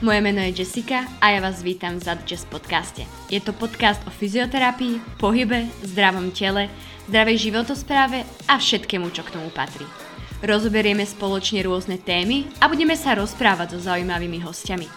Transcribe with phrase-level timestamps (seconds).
[0.00, 3.04] Moje meno je Jessica a ja vás vítam v Zad Jazz podcaste.
[3.28, 6.72] Je to podcast o fyzioterapii, pohybe, zdravom tele,
[7.04, 9.84] zdravej životospráve a všetkému, čo k tomu patrí.
[10.40, 14.88] Rozoberieme spoločne rôzne témy a budeme sa rozprávať so zaujímavými hostiami.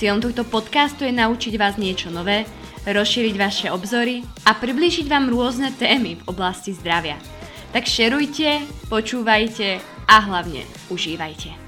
[0.00, 2.48] Cieľom tohto podcastu je naučiť vás niečo nové,
[2.88, 7.20] rozšíriť vaše obzory a priblížiť vám rôzne témy v oblasti zdravia.
[7.76, 9.76] Tak šerujte, počúvajte
[10.08, 11.67] a hlavne užívajte.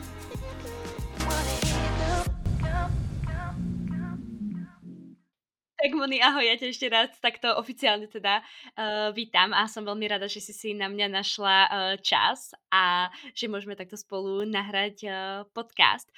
[5.81, 10.13] Tak Moni, ahoj, ja ťa ešte raz takto oficiálne teda uh, vítam a som veľmi
[10.13, 11.71] rada, že si si na mňa našla uh,
[12.05, 16.13] čas a že môžeme takto spolu nahrať uh, podcast.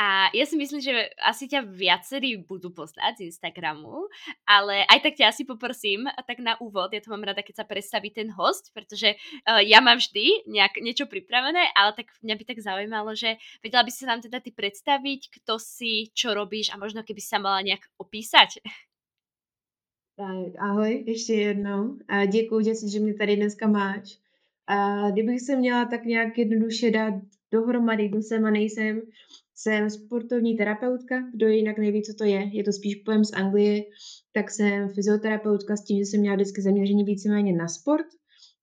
[0.00, 4.08] A ja si myslím, že asi ťa viacerí budú poznať z Instagramu,
[4.48, 7.68] ale aj tak ťa asi poprosím, tak na úvod, ja to mám rada, keď sa
[7.68, 12.44] predstaví ten host, pretože uh, ja mám vždy nejak, niečo pripravené, ale tak mňa by
[12.48, 16.80] tak zaujímalo, že vedela by si nám teda ty predstaviť, kto si, čo robíš a
[16.80, 18.64] možno keby sa mala nejak opísať.
[20.16, 21.98] Tak, ahoj ještě jednou.
[22.08, 24.18] A děkuji, že, že mě tady dneska máš.
[24.66, 27.14] A kdybych se měla tak nějak jednoduše dát
[27.52, 29.02] dohromady, kdo jsem a nejsem,
[29.54, 33.82] jsem sportovní terapeutka, kdo jinak neví, co to je, je to spíš pojem z Anglie,
[34.32, 38.06] tak jsem fyzioterapeutka s tím, že jsem měla vždycky zaměření víceméně na sport,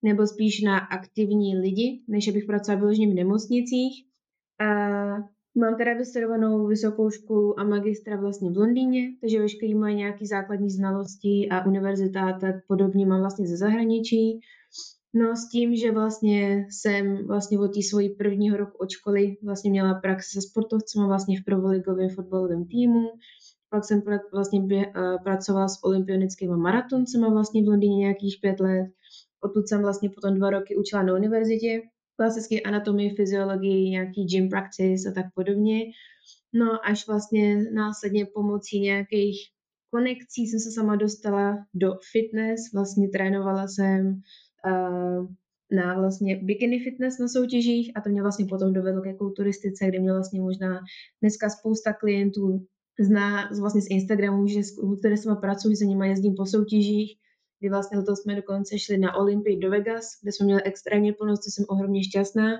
[0.02, 4.04] nebo spíš na aktivní lidi, než abych pracovala v nemocnicích.
[4.60, 4.66] A
[5.54, 10.70] Mám teda vystudovanou vysokou školu a magistra vlastně v Londýně, takže veškerý moje nějaký základní
[10.70, 14.40] znalosti a univerzita tak podobně mám vlastně ze zahraničí.
[15.14, 19.70] No s tím, že vlastně jsem vlastně od té svojí prvního roku od školy vlastně
[19.70, 23.08] měla praxi se sportovcem vlastně v prvoligovém fotbalovém týmu.
[23.70, 28.86] Pak jsem vlastně bě, uh, pracovala s olympionickými maratoncema vlastně v Londýně nějakých pět let.
[29.44, 31.82] Odtud jsem vlastně potom dva roky učila na univerzitě
[32.20, 35.80] klasické anatomii, fyziologii, nějaký gym practice a tak podobně.
[36.52, 39.36] No až vlastně následně pomocí nějakých
[39.90, 44.20] konekcí jsem se sama dostala do fitness, vlastně trénovala jsem
[44.66, 45.26] uh,
[45.72, 50.00] na vlastně bikini fitness na soutěžích a to mě vlastně potom dovedlo ke kulturistice, kde
[50.00, 50.80] mě vlastně možná
[51.22, 52.66] dneska spousta klientů
[53.00, 57.16] zná vlastně z Instagramu, že s kulturistama pracuji, za nimi jezdím po soutěžích
[57.60, 61.42] kdy vlastně letos jsme dokonce šli na Olympii do Vegas, kde jsme měli extrémně plnost,
[61.44, 62.56] jsem ohromně šťastná.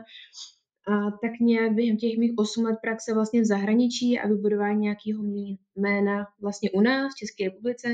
[0.89, 5.23] A tak nějak během těch mých 8 let praxe vlastně v zahraničí a vybudování nějakého
[5.77, 7.89] jména vlastně u nás v České republice,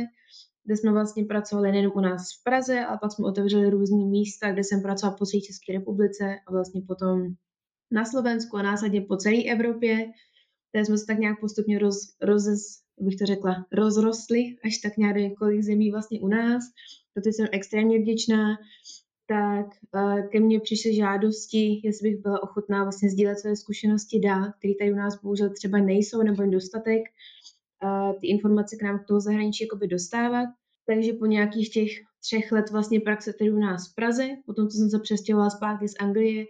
[0.65, 4.53] kde jsme vlastně pracovali nejen u nás v Praze, ale pak jsme otevřeli různé místa,
[4.53, 7.23] kde jsem pracovala po celé České republice a vlastně potom
[7.91, 10.13] na Slovensku a následně po celé Evropě,
[10.73, 12.61] kde jsme se tak nějak postupně roz, rozez,
[12.99, 16.65] bych to řekla, rozrostli až tak nějak několik zemí vlastně u nás.
[17.15, 18.59] Proto jsem extrémně vděčná.
[19.29, 24.53] Tak uh, ke mně přišly žádosti, jestli bych byla ochotná vlastně sdílet své zkušenosti dál,
[24.59, 27.03] které tady u nás bohužel třeba nejsou nebo jen dostatek,
[27.85, 30.49] uh, ty informace k nám k toho zahraničí jakoby dostávat.
[30.87, 31.91] Takže po nějakých těch
[32.21, 35.89] třech let vlastně praxe tady u nás v Praze, potom co jsem se přestěhovala zpátky
[35.89, 36.45] z Anglie,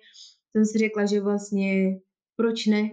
[0.52, 1.98] jsem si řekla, že vlastně
[2.36, 2.90] proč ne,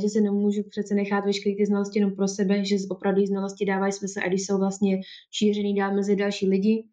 [0.00, 3.92] že se nemůžu přece nechat veškeré ty znalosti jenom pro sebe, že opravdu znalosti dávají
[3.92, 6.84] smysl a když jsou vlastně šířený dál mezi další lidi,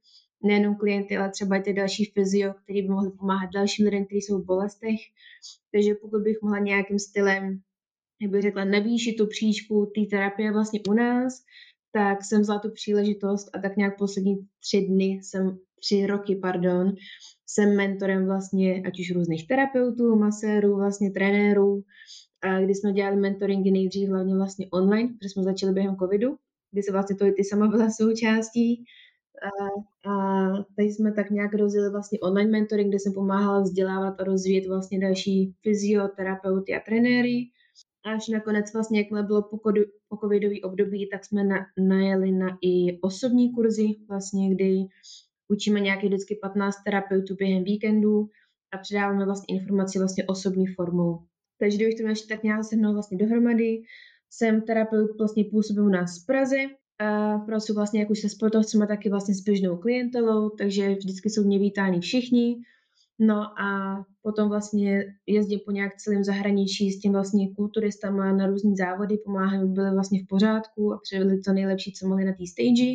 [0.43, 4.21] nejenom klienty, ale třeba i ty další fyzio, který by mohli pomáhat dalším lidem, kteří
[4.21, 4.99] jsou v bolestech.
[5.71, 7.61] Takže pokud bych mohla nějakým stylem,
[8.21, 11.43] jak bych řekla, navýšit tu příčku té terapie vlastně u nás,
[11.91, 16.95] tak jsem vzala tu příležitost a tak nějak poslední tři dny jsem, tři roky, pardon,
[17.53, 21.83] jsem mentorem vlastně ať už různých terapeutů, masérů, vlastně trenérů,
[22.41, 26.35] a kdy jsme dělali mentoringy nejdřív hlavně vlastně online, protože jsme začali během covidu,
[26.71, 28.85] kdy se vlastně to i ty sama byla součástí.
[29.43, 34.23] A, a tady jsme tak nějak rozjeli vlastně online mentoring, kde jsem pomáhala vzdělávat a
[34.23, 37.49] rozvíjet vlastně další fyzioterapeuty a trenéry.
[38.05, 39.57] Až nakonec vlastně, jakmile bylo po,
[40.21, 44.85] covidový období, tak jsme na, najeli na i osobní kurzy, vlastně, kdy
[45.53, 48.29] učíme nějaký vždycky 15 terapeutů během víkendu
[48.73, 51.19] a předáváme vlastně informaci vlastně osobní formou.
[51.59, 53.81] Takže kdybych to měla tak nějak sehnul vlastně dohromady,
[54.29, 56.57] jsem terapeut, vlastně působím u nás v Praze,
[56.99, 61.29] a pracuji vlastně jak už se sportovcem a taky vlastně s běžnou klientelou, takže vždycky
[61.29, 62.55] jsou mě vítáni všichni.
[63.19, 68.75] No a potom vlastně jezdím po nějak celém zahraničí s tím vlastně kulturistama na různé
[68.75, 72.91] závody, pomáhám, byli vlastně v pořádku a přivedli to nejlepší, co mohli na té stage,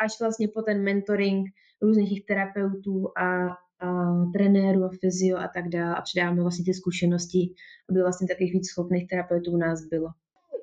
[0.00, 1.48] až vlastně po ten mentoring
[1.82, 3.46] různých terapeutů a,
[3.86, 7.54] a trenérů a fyzio a tak dále a předáváme vlastně ty zkušenosti,
[7.90, 10.08] aby vlastně takových víc schopných terapeutů u nás bylo.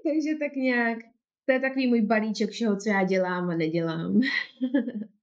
[0.04, 0.98] Takže tak nějak,
[1.46, 4.22] to je takový můj balíček všeho, co já dělám a nedělám.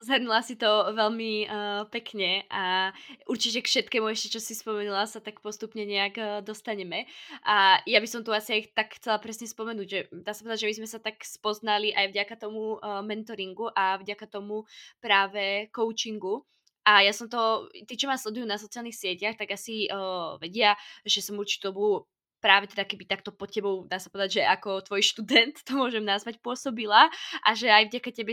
[0.00, 2.88] Zhrnula si to veľmi uh, pekne a
[3.28, 7.04] určite k všetkému ešte, čo si spomenula, sa tak postupne nejak uh, dostaneme.
[7.44, 10.64] A ja by som tu asi aj tak chcela presne spomenúť, že dá sa povedať,
[10.64, 14.64] že my sme sa tak spoznali aj vďaka tomu uh, mentoringu a vďaka tomu
[15.04, 16.48] práve coachingu.
[16.88, 20.80] A ja som to, tí, čo ma sledujú na sociálnych sieťach, tak asi uh, vedia,
[21.04, 22.08] že som určitú dobu
[22.40, 26.02] práve teda keby takto pod tebou, dá sa povedať, že ako tvoj študent, to môžem
[26.02, 27.12] nazvať, pôsobila
[27.44, 28.32] a že aj vďaka tebe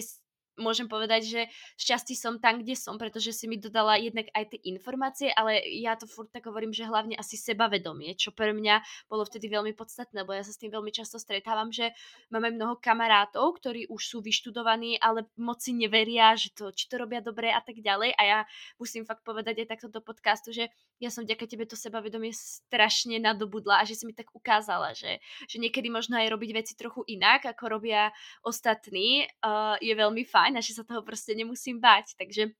[0.57, 1.41] môžem povedať, že
[1.77, 5.93] šťastí som tam, kde som, pretože si mi dodala jednak aj tie informácie, ale ja
[5.95, 10.25] to furt tak hovorím, že hlavne asi sebavedomie, čo pre mňa bolo vtedy veľmi podstatné,
[10.25, 11.93] lebo ja sa s tým veľmi často stretávam, že
[12.33, 17.21] máme mnoho kamarátov, ktorí už sú vyštudovaní, ale moci neveria, že to, či to robia
[17.21, 18.17] dobre a tak ďalej.
[18.17, 18.39] A ja
[18.81, 23.21] musím fakt povedať aj takto do podcastu, že ja som vďaka tebe to sebavedomie strašne
[23.21, 27.05] nadobudla a že si mi tak ukázala, že, že niekedy možno aj robiť veci trochu
[27.05, 28.09] inak, ako robia
[28.41, 32.15] ostatní, uh, je veľmi fajn fajn a že sa toho proste nemusím báť.
[32.15, 32.55] Takže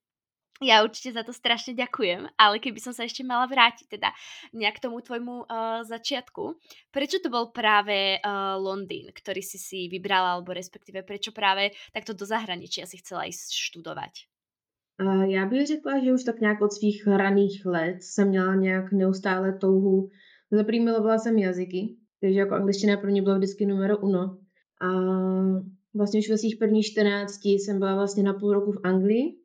[0.59, 4.09] ja určite za to strašne ďakujem, ale keby som sa ešte mala vrátiť teda
[4.51, 6.57] nejak k tomu tvojmu uh, začiatku,
[6.89, 12.17] prečo to bol práve uh, Londýn, ktorý si si vybrala, alebo respektíve prečo práve takto
[12.17, 14.13] do zahraničia si chcela ísť študovať?
[14.97, 18.91] Uh, já bych řekla, že už tak nějak od svých raných let jsem měla nějak
[18.91, 20.09] neustále touhu.
[20.51, 24.41] Za milovala jsem jazyky, takže jako angličtina pro mě bylo vždycky numero uno.
[24.81, 24.89] A
[25.95, 29.37] vlastně už ve svých prvních 14 jsem byla vlastně na půl roku v Anglii.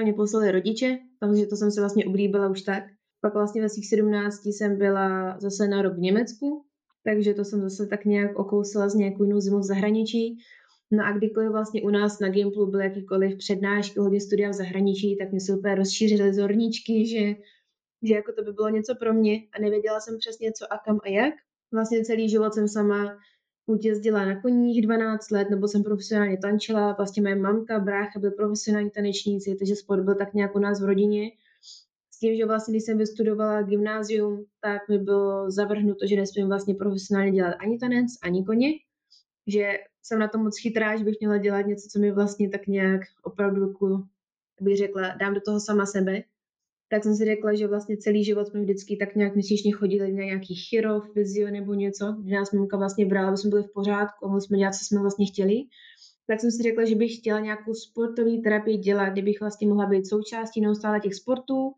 [0.00, 2.84] A mě poslali rodiče, takže to jsem se vlastně oblíbila už tak.
[3.20, 6.64] Pak vlastně ve svých 17 jsem byla zase na rok v Německu,
[7.04, 10.38] takže to jsem zase tak nějak okousila z nějakou jinou zimu v zahraničí.
[10.90, 15.16] No a kdykoliv vlastně u nás na Gimplu byly jakýkoliv přednášky hodně studia v zahraničí,
[15.16, 17.34] tak mi se úplně rozšířily zorničky, že,
[18.02, 21.00] že jako to by bylo něco pro mě a nevěděla jsem přesně co a kam
[21.02, 21.34] a jak.
[21.72, 23.18] Vlastně celý život jsem sama
[23.68, 28.32] buď jezdila na koních 12 let, nebo jsem profesionálně tančila, vlastně moje mamka, brácha byli
[28.32, 31.30] profesionální tanečníci, takže sport byl tak nějak u nás v rodině.
[32.10, 36.74] S tím, že vlastně, když jsem vystudovala gymnázium, tak mi bylo zavrhnuto, že nesmím vlastně
[36.74, 38.68] profesionálně dělat ani tanec, ani koně,
[39.46, 39.72] že
[40.02, 43.00] jsem na to moc chytrá, že bych měla dělat něco, co mi vlastně tak nějak
[43.22, 44.02] opravdu, jako
[44.60, 46.22] bych řekla, dám do toho sama sebe
[46.90, 50.24] tak jsem si řekla, že vlastně celý život jsme vždycky tak nějak měsíčně chodili na
[50.24, 54.24] nějaký chiro, fyzio nebo něco, kde nás mamka vlastně brala, aby jsme byli v pořádku
[54.24, 55.64] a mohli jsme dělat, co jsme vlastně chtěli.
[56.26, 60.06] Tak jsem si řekla, že bych chtěla nějakou sportovní terapii dělat, kdybych vlastně mohla být
[60.06, 61.72] součástí neustále těch sportů,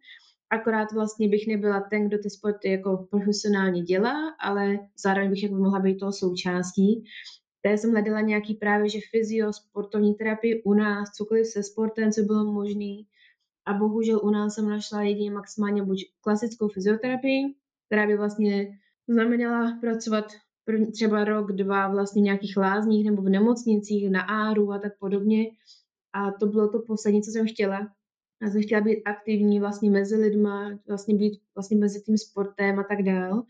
[0.51, 5.55] akorát vlastně bych nebyla ten, kdo ty sporty jako profesionálně dělá, ale zároveň bych jako
[5.55, 7.05] mohla být toho součástí.
[7.63, 12.23] Takže jsem hledala nějaký právě, že fyzio, sportovní terapii u nás, cokoliv se sportem, co
[12.23, 13.03] bylo možné
[13.67, 17.55] a bohužel u nás jsem našla jedině maximálně buď klasickou fyzioterapii,
[17.87, 18.79] která by vlastně
[19.09, 20.25] znamenala pracovat
[20.93, 25.51] třeba rok, dva vlastně v nějakých lázních nebo v nemocnicích, na áru a tak podobně.
[26.13, 27.89] A to bylo to poslední, co jsem chtěla.
[28.43, 32.85] Já jsem chtěla být aktivní vlastně mezi lidma, vlastně být vlastně mezi tím sportem a
[32.85, 33.43] tak dál.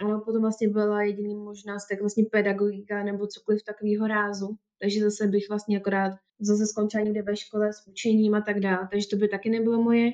[0.00, 4.56] A potom vlastně byla jediný možnost, tak vlastně pedagogika nebo cokoliv takového rázu.
[4.80, 8.88] Takže zase bych vlastně akorát zase skončila někde ve škole s učením a tak dále,
[8.90, 10.12] takže to by taky nebylo moje.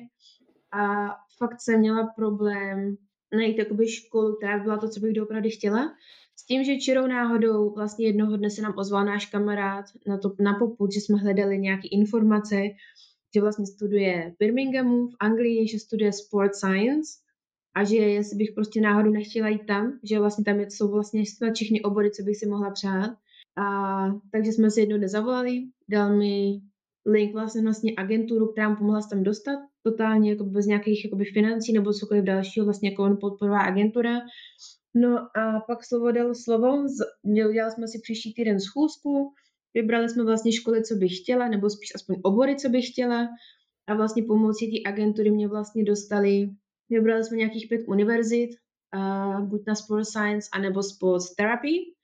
[0.71, 1.07] A
[1.37, 2.97] fakt jsem měla problém
[3.37, 5.93] najít jakoby školu, která by byla to, co bych doopravdy chtěla.
[6.35, 10.35] S tím, že čirou náhodou vlastně jednoho dne se nám ozval náš kamarád na, to,
[10.39, 12.55] na poput, že jsme hledali nějaké informace,
[13.35, 17.11] že vlastně studuje v Birminghamu v Anglii, že studuje sport science
[17.75, 21.81] a že jestli bych prostě náhodou nechtěla jít tam, že vlastně tam jsou vlastně všechny
[21.81, 23.11] obory, co bych si mohla přát.
[23.57, 26.61] A takže jsme si jednou nezavolali, dal mi
[27.05, 31.25] link vlastně vlastně agenturu, která mu pomohla se tam dostat, totálně jako bez nějakých jakoby,
[31.25, 34.19] financí nebo cokoliv dalšího, vlastně jako on podporová agentura.
[34.95, 36.85] No a pak slovo dalo slovo,
[37.23, 39.33] udělali jsme si příští týden schůzku,
[39.73, 43.27] vybrali jsme vlastně školy, co bych chtěla, nebo spíš aspoň obory, co bych chtěla
[43.87, 46.49] a vlastně pomocí té agentury mě vlastně dostali,
[46.89, 48.49] vybrali jsme nějakých pět univerzit,
[48.93, 51.94] a buď na sport science, anebo sports therapy,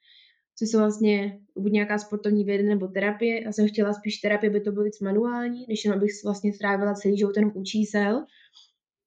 [0.62, 3.44] což jsou vlastně buď nějaká sportovní věda nebo terapie.
[3.44, 6.94] Já jsem chtěla spíš terapie, aby to bylo víc manuální, než jenom abych vlastně strávila
[6.94, 8.26] celý život jenom u čísel.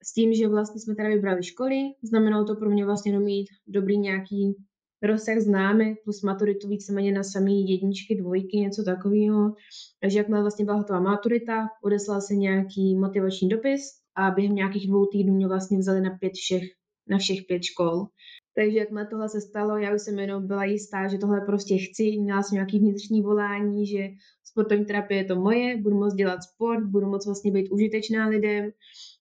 [0.05, 3.47] S tím, že vlastně jsme teda vybrali školy, znamenalo to pro mě vlastně jenom mít
[3.67, 4.55] dobrý nějaký
[5.03, 9.55] rozsah známek plus maturitu víceméně na samý jedničky, dvojky, něco takového.
[10.01, 13.81] Takže jakmile vlastně byla hotová maturita, odeslal se nějaký motivační dopis
[14.17, 16.63] a během nějakých dvou týdnů mě vlastně vzali na pět všech,
[17.09, 18.07] na všech pět škol.
[18.55, 22.19] Takže jakmile tohle se stalo, já už jsem jenom byla jistá, že tohle prostě chci,
[22.19, 24.09] měla jsem nějaký vnitřní volání, že
[24.45, 28.71] sportovní terapie je to moje, budu moct dělat sport, budu moct vlastně být užitečná lidem.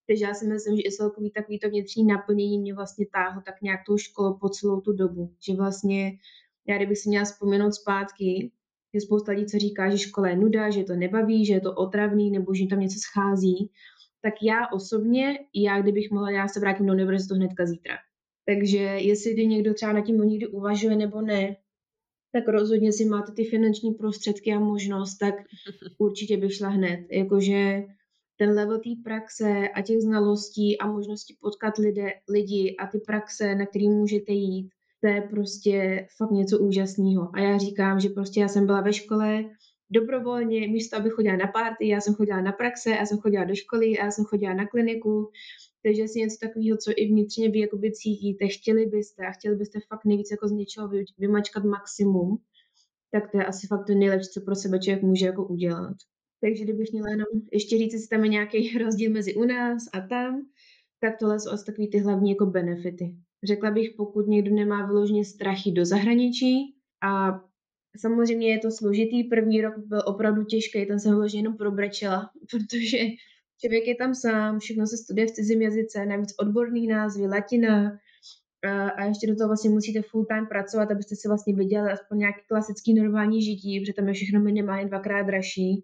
[0.08, 3.62] Takže já si myslím, že i celkový takový to vnitřní naplnění mě vlastně táhlo tak
[3.62, 5.34] nějak tou školu po celou tu dobu.
[5.48, 6.12] Že vlastně,
[6.68, 8.52] já kdybych si měla vzpomenout zpátky,
[8.94, 11.74] Je spousta lidí, co říká, že škola je nuda, že to nebaví, že je to
[11.74, 13.72] otravný nebo že tam něco schází.
[14.22, 17.96] Tak já osobně, já kdybych mohla, já se vrátím do univerzitu hnedka zítra.
[18.46, 21.56] Takže jestli někdo třeba nad tím někdy uvažuje nebo ne,
[22.32, 25.36] tak rozhodně si máte ty finanční prostředky a možnost, tak
[25.98, 27.00] určitě bych šla hned.
[27.12, 27.84] Jakože
[28.38, 33.56] ten level té praxe a těch znalostí a možnosti potkat lidé, lidi a ty praxe,
[33.56, 34.70] na který můžete jít,
[35.02, 37.30] to je prostě fakt něco úžasného.
[37.34, 39.46] A já říkám, že prostě já jsem byla ve škole
[39.90, 43.56] dobrovolně, místo aby chodila na párty, já jsem chodila na praxe, já jsem chodila do
[43.56, 45.32] školy, já jsem chodila na kliniku,
[45.84, 49.80] takže jestli něco takového, co i vnitřně vy jakoby cítíte, chtěli byste a chtěli byste
[49.90, 52.38] fakt nejvíc jako z něčeho vymačkat maximum,
[53.12, 55.96] tak to je asi fakt to nejlepší, co pro sebe člověk může jako udělat.
[56.42, 60.02] Takže kdybych měla jenom ještě říct, jestli tam je nějaký rozdíl mezi u nás a
[60.02, 60.42] tam,
[61.00, 63.16] tak tohle jsou asi takový ty hlavní jako benefity.
[63.44, 67.42] Řekla bych, pokud někdo nemá vyloženě strachy do zahraničí a
[67.98, 72.98] samozřejmě je to složitý, první rok byl opravdu těžký, tam jsem vyloženě jenom probrečela, protože
[73.63, 78.00] člověk je tam sám, všechno se studuje v cizím jazyce, navíc odborný názvy, latina,
[78.98, 82.39] a ještě do toho vlastně musíte full time pracovat, abyste si vlastně viděli aspoň nějaký
[82.48, 85.84] klasický normální žití, protože tam je všechno minimálně dvakrát dražší.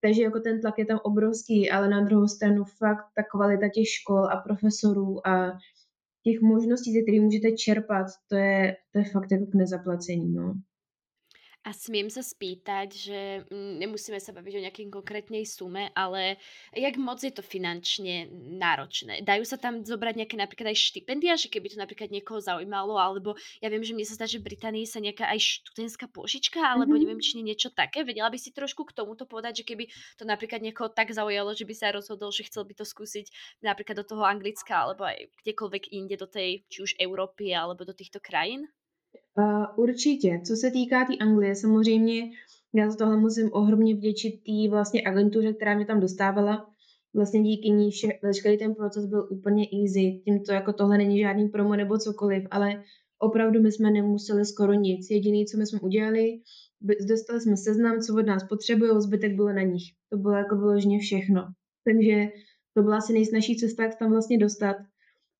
[0.00, 3.88] Takže jako ten tlak je tam obrovský, ale na druhou stranu fakt ta kvalita těch
[3.88, 5.58] škol a profesorů a
[6.24, 10.54] těch možností, ze kterých můžete čerpat, to je, to je fakt jako k nezaplacení, no.
[11.66, 13.20] A smiem sa spýtať, že
[13.50, 16.38] mm, nemusíme sa baviť o nejakej konkrétnej sume, ale
[16.70, 19.26] jak moc je to finančne náročné?
[19.26, 23.34] Dajú sa tam zobrať nejaké napríklad aj štipendia, že keby to napríklad niekoho zaujímalo, alebo
[23.58, 26.94] ja viem, že mne sa zdá, že v Británii sa nejaká aj študentská požička, alebo
[26.94, 27.02] mm-hmm.
[27.02, 28.06] neviem, či nie niečo také.
[28.06, 31.66] Vedela by si trošku k tomuto povedať, že keby to napríklad niekoho tak zaujalo, že
[31.66, 33.26] by sa rozhodol, že chcel by to skúsiť
[33.66, 37.90] napríklad do toho Anglicka, alebo aj kdekoľvek inde do tej, či už Európy, alebo do
[37.90, 38.70] týchto krajín?
[39.38, 40.40] Uh, určitě.
[40.46, 42.30] Co se týká té tý Anglie, samozřejmě
[42.74, 46.66] já za tohle musím ohromně vděčit té vlastně agentuře, která mě tam dostávala.
[47.14, 50.20] Vlastně díky ní vše, veškerý ten proces byl úplně easy.
[50.24, 52.82] Tímto jako tohle není žádný promo nebo cokoliv, ale
[53.18, 55.10] opravdu my jsme nemuseli skoro nic.
[55.10, 56.40] Jediné, co my jsme udělali,
[57.08, 59.82] dostali jsme seznam, co od nás potřebují, zbytek bylo na nich.
[60.12, 61.42] To bylo jako vyloženě všechno.
[61.84, 62.28] Takže
[62.74, 64.76] to byla asi nejsnažší cesta, jak tam vlastně dostat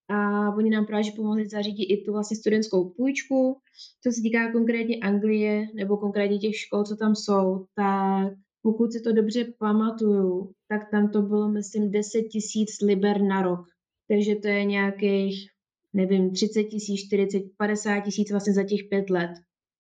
[0.08, 3.56] a oni nám právě pomohli zařídit i tu vlastně studentskou půjčku.
[4.02, 8.32] Co se týká konkrétně Anglie nebo konkrétně těch škol, co tam jsou, tak
[8.62, 13.60] pokud si to dobře pamatuju, tak tam to bylo, myslím, 10 tisíc liber na rok.
[14.08, 15.50] Takže to je nějakých,
[15.92, 19.30] nevím, 30 tisíc, 40, 50 tisíc vlastně za těch pět let.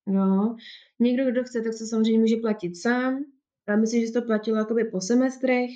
[0.06, 0.56] No.
[1.00, 3.24] Někdo, kdo chce, tak se samozřejmě může platit sám.
[3.68, 5.70] Já myslím, že se to platilo jakoby po semestrech.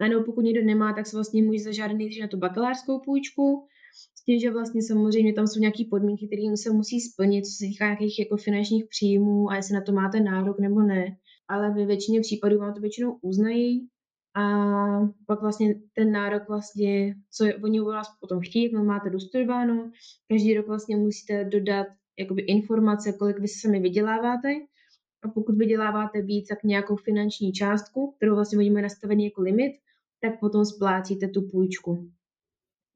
[0.00, 3.66] A nebo pokud někdo nemá, tak se vlastně může zažádat nejdřív na tu bakalářskou půjčku
[4.14, 7.64] s tím, že vlastně samozřejmě tam jsou nějaké podmínky, které se musí splnit, co se
[7.64, 11.16] týká nějakých jako finančních příjmů a jestli na to máte nárok nebo ne.
[11.48, 13.88] Ale ve většině případů vám to většinou uznají
[14.36, 14.42] a
[15.26, 19.90] pak vlastně ten nárok vlastně, co oni u vás potom chtějí, jak máte dostudováno,
[20.28, 21.86] každý rok vlastně musíte dodat
[22.18, 24.48] jakoby informace, kolik vy sami vyděláváte
[25.22, 29.72] a pokud vyděláváte víc, tak nějakou finanční částku, kterou vlastně oni mají nastavený jako limit,
[30.20, 32.10] tak potom splácíte tu půjčku.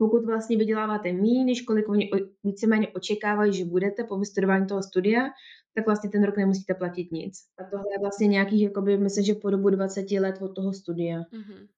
[0.00, 2.10] Pokud vlastně vyděláváte méně, než kolik oni
[2.44, 5.28] víceméně očekávají, že budete po vystudování toho studia,
[5.74, 7.36] tak vlastně ten rok nemusíte platit nic.
[7.58, 11.20] A tohle je vlastně nějakých, jakoby, myslím, že po dobu 20 let od toho studia.
[11.20, 11.68] Mm-hmm.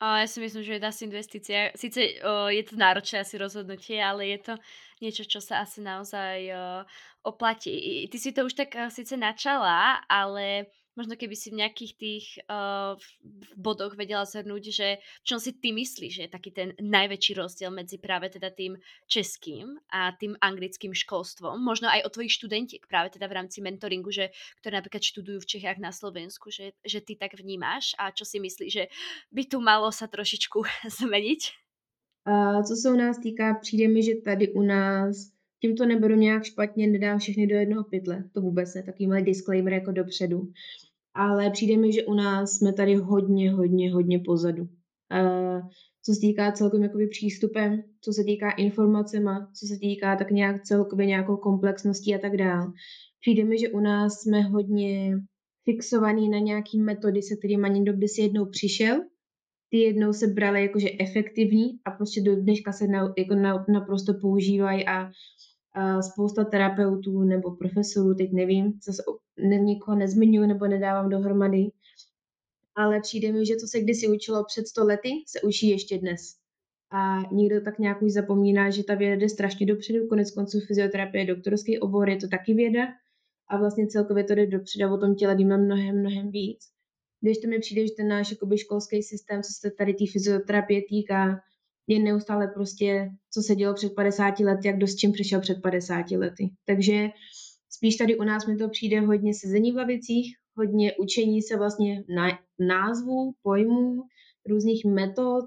[0.00, 1.60] A ja si myslím, že je to asi investícia.
[1.76, 4.54] Sice o, je to náročné asi rozhodnutie, ale je to
[5.04, 6.64] niečo, čo sa asi naozaj o,
[7.28, 8.08] oplatí.
[8.08, 12.26] Ty si to už tak o, síce načala, ale možno keby si v nejakých tých
[12.46, 14.88] uh, v bodoch vedela zhrnúť, že
[15.22, 19.78] čo si ty myslíš, že je taký ten najväčší rozdiel medzi práve teda tým českým
[19.90, 24.34] a tým anglickým školstvom, možno aj o tvojich študentiek práve teda v rámci mentoringu, že,
[24.62, 28.42] ktoré napríklad študujú v Čechách na Slovensku, že, že ty tak vnímáš a čo si
[28.42, 28.84] myslíš, že
[29.30, 30.62] by tu malo sa trošičku
[31.00, 31.42] zmeniť?
[32.26, 36.14] A co se u nás týká, přijde mi, že tady u nás tím to neberu
[36.14, 38.24] nějak špatně, nedám všechny do jednoho pytle.
[38.32, 40.52] To vůbec ne, takový malý disclaimer jako dopředu.
[41.14, 44.62] Ale přijde mi, že u nás jsme tady hodně, hodně, hodně pozadu.
[44.62, 45.68] Uh,
[46.04, 50.62] co se týká celkovým jakoby přístupem, co se týká informacema, co se týká tak nějak
[50.62, 52.72] celkově nějakou komplexností a tak dál.
[53.20, 55.16] Přijde mi, že u nás jsme hodně
[55.64, 59.00] fixovaný na nějaký metody, se kterými někdo by si jednou přišel,
[59.70, 64.14] ty jednou se braly jakože efektivní a prostě do dneška se na, jako na, naprosto
[64.20, 65.10] používají a
[66.12, 69.02] spousta terapeutů nebo profesorů, teď nevím, zase
[69.38, 71.70] nikoho nezmiňuji nebo nedávám dohromady,
[72.74, 76.20] ale přijde mi, že to se kdysi učilo před 100 lety, se učí ještě dnes.
[76.92, 81.22] A někdo tak nějak už zapomíná, že ta věda jde strašně dopředu, konec konců fyzioterapie
[81.22, 82.82] je doktorský obor, je to taky věda,
[83.48, 86.60] a vlastně celkově to jde dopředu a o tom těle víme mnohem, mnohem víc.
[87.20, 91.40] Když to mi přijde, že ten náš školský systém, co se tady té fyzioterapie týká,
[91.90, 95.62] je neustále prostě, co se dělo před 50 lety, jak kdo s čím přišel před
[95.62, 96.50] 50 lety.
[96.66, 97.08] Takže
[97.70, 102.04] spíš tady u nás mi to přijde hodně sezení v lavicích, hodně učení se vlastně
[102.08, 104.02] na názvu, pojmů,
[104.48, 105.44] různých metod,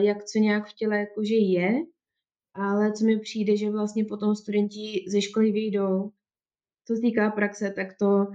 [0.00, 1.70] jak co nějak v těle jakože je,
[2.54, 6.10] ale co mi přijde, že vlastně potom studenti ze školy vyjdou,
[6.86, 8.26] co se týká praxe, tak to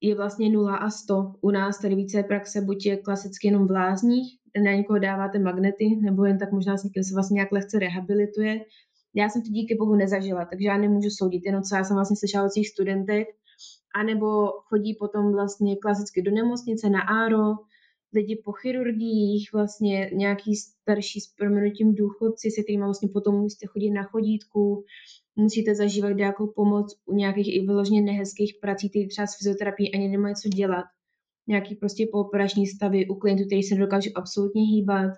[0.00, 1.32] je vlastně 0 a 100.
[1.40, 5.96] U nás tady více praxe buď je klasicky jenom v lázních, na někoho dáváte magnety,
[6.02, 8.60] nebo jen tak možná s někým se vlastně nějak lehce rehabilituje.
[9.14, 12.16] Já jsem to díky bohu nezažila, takže já nemůžu soudit, jenom co já jsem vlastně
[12.16, 13.28] slyšela od svých studentek,
[13.94, 17.54] anebo chodí potom vlastně klasicky do nemocnice na áro,
[18.14, 23.90] lidi po chirurgiích, vlastně nějaký starší s proměnutím důchodci, se kterými vlastně potom musíte chodit
[23.90, 24.84] na chodítku,
[25.36, 30.08] musíte zažívat nějakou pomoc u nějakých i vyloženě nehezkých prací, které třeba s fyzioterapií ani
[30.08, 30.84] nemají co dělat.
[31.48, 35.12] Nějaký prostě pooperační stavy u klientů, který se nedokážou absolutně hýbat.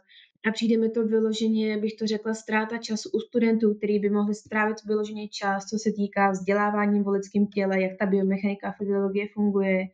[0.48, 4.34] A přijde mi to vyloženě, bych to řekla, ztráta času u studentů, který by mohli
[4.34, 9.26] strávit vyloženě čas, co se týká vzdělávání v lidském těle, jak ta biomechanika a fyziologie
[9.34, 9.86] funguje,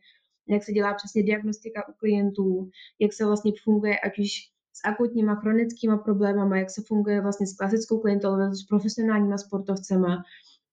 [0.47, 4.29] jak se dělá přesně diagnostika u klientů, jak se vlastně funguje ať už
[4.73, 10.23] s akutníma chronickýma problémama, jak se funguje vlastně s klasickou klientolou, s profesionálníma sportovcema.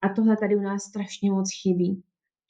[0.02, 2.02] A tohle tady u nás strašně moc chybí.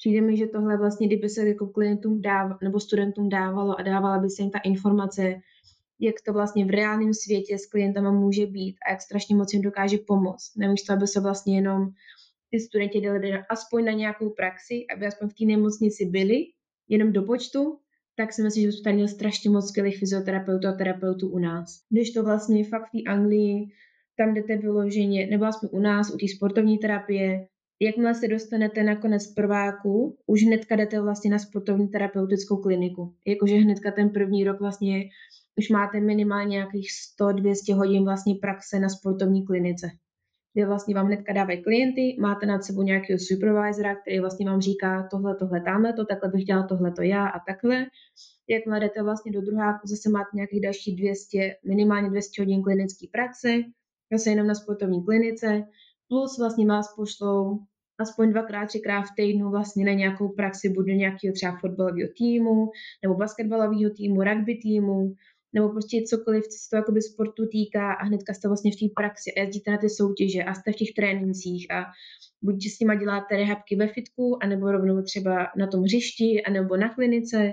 [0.02, 4.18] Přijde mi, že tohle vlastně, kdyby se jako klientům dáv, nebo studentům dávalo a dávala
[4.18, 5.34] by se jim ta informace,
[6.00, 9.62] jak to vlastně v reálném světě s klientama může být a jak strašně moc jim
[9.62, 10.56] dokáže pomoct.
[10.56, 11.88] Nemísto, aby se vlastně jenom
[12.50, 16.46] ty studenti dali aspoň na nějakou praxi, aby aspoň v té nemocnici byli,
[16.88, 17.78] jenom do počtu,
[18.16, 21.80] tak si myslím, že jsme tady měli strašně moc skvělých fyzioterapeutů a terapeutů u nás.
[21.90, 23.66] Když to vlastně fakt v té Anglii,
[24.16, 27.46] tam jdete vyloženě, nebo aspoň u nás, u té sportovní terapie,
[27.82, 33.14] jakmile se dostanete na konec prváku, už hnedka jdete vlastně na sportovní terapeutickou kliniku.
[33.26, 35.04] Jakože hnedka ten první rok vlastně
[35.58, 36.88] už máte minimálně nějakých
[37.20, 39.90] 100-200 hodin vlastně praxe na sportovní klinice
[40.54, 45.08] kde vlastně vám hnedka dávají klienty, máte nad sebou nějakého supervisora, který vlastně vám říká
[45.10, 47.86] tohle, tohle, tamhle to, takhle bych dělal tohle, to já a takhle.
[48.48, 53.48] Jak jdete vlastně do druháku, zase máte nějakých další 200, minimálně 200 hodin klinické praxe,
[54.12, 55.64] zase jenom na sportovní klinice,
[56.08, 57.58] plus vlastně vás pošlou
[58.02, 62.70] aspoň dvakrát, třikrát v týdnu vlastně na nějakou praxi, buď do nějakého třeba fotbalového týmu,
[63.02, 65.14] nebo basketbalového týmu, rugby týmu,
[65.52, 68.86] nebo prostě cokoliv, co se to jakoby sportu týká a hnedka jste vlastně v té
[68.96, 71.84] praxi a jezdíte na ty soutěže a jste v těch trénincích a
[72.42, 76.94] buď s nima děláte rehabky ve fitku, anebo rovnou třeba na tom hřišti, anebo na
[76.94, 77.52] klinice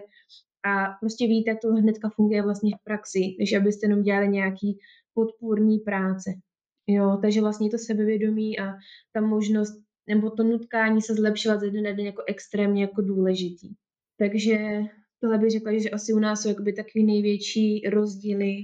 [0.65, 4.77] a prostě víte, to hnedka funguje vlastně v praxi, než abyste jenom dělali nějaký
[5.13, 6.31] podpůrní práce.
[6.87, 8.73] Jo, takže vlastně to sebevědomí a
[9.13, 13.69] ta možnost nebo to nutkání se zlepšovat ze dne na den jako extrémně jako důležitý.
[14.17, 14.57] Takže
[15.21, 18.55] tohle bych řekla, že asi u nás jsou jakoby takový největší rozdíly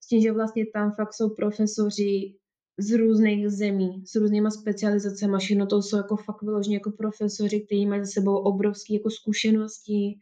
[0.00, 2.34] s tím, že vlastně tam fakt jsou profesoři
[2.78, 7.86] z různých zemí, s různýma specializacemi, všechno to jsou jako fakt vyloženě jako profesoři, kteří
[7.86, 10.18] mají za sebou obrovské jako zkušenosti,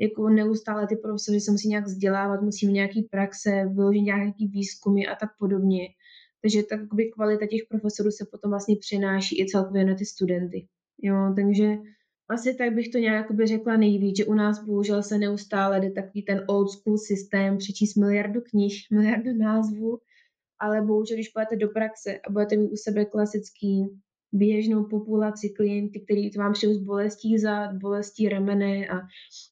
[0.00, 5.06] jako neustále ty profesoři se musí nějak vzdělávat, musí mít nějaký praxe, vyložit nějaký výzkumy
[5.06, 5.88] a tak podobně.
[6.44, 10.66] Takže tak jakoby kvalita těch profesorů se potom vlastně přináší i celkově na ty studenty.
[11.02, 11.76] Jo, takže
[12.28, 15.90] asi tak bych to nějak by řekla nejvíc, že u nás bohužel se neustále jde
[15.90, 19.98] takový ten old school systém, přečíst miliardu knih, miliardu názvů,
[20.58, 23.86] ale bohužel, když půjdete do praxe a budete mít u sebe klasický
[24.32, 29.00] běžnou populaci klienty, který vám přijou z bolestí zad, bolestí remene a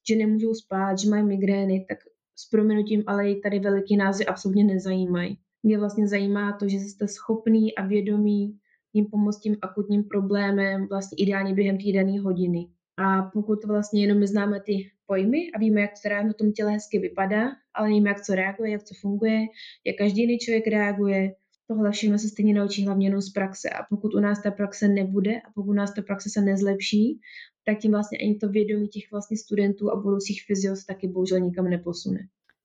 [0.09, 1.97] že nemůžou spát, že mají migrény, tak
[2.35, 5.42] s proměnutím ale i tady veliký názvy absolutně nezajímají.
[5.63, 8.59] Mě vlastně zajímá to, že jste schopný a vědomí
[8.93, 12.67] jim pomoct tím akutním problémem vlastně ideálně během té dané hodiny.
[12.97, 16.71] A pokud vlastně jenom my známe ty pojmy a víme, jak to na tom těle
[16.71, 19.39] hezky vypadá, ale nevíme, jak to reaguje, jak to funguje,
[19.85, 21.33] jak každý jiný člověk reaguje,
[21.67, 23.69] tohle všechno se stejně naučí hlavně jenom z praxe.
[23.69, 27.19] A pokud u nás ta praxe nebude a pokud u nás ta praxe se nezlepší,
[27.65, 31.69] tak tím vlastně ani to vědomí těch vlastně studentů a budoucích fyzios taky bohužel nikam
[31.69, 32.19] neposune.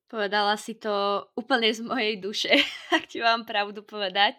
[0.08, 2.48] Povedala si to úplně z mojej duše,
[2.96, 4.34] ak ti mám pravdu povedať.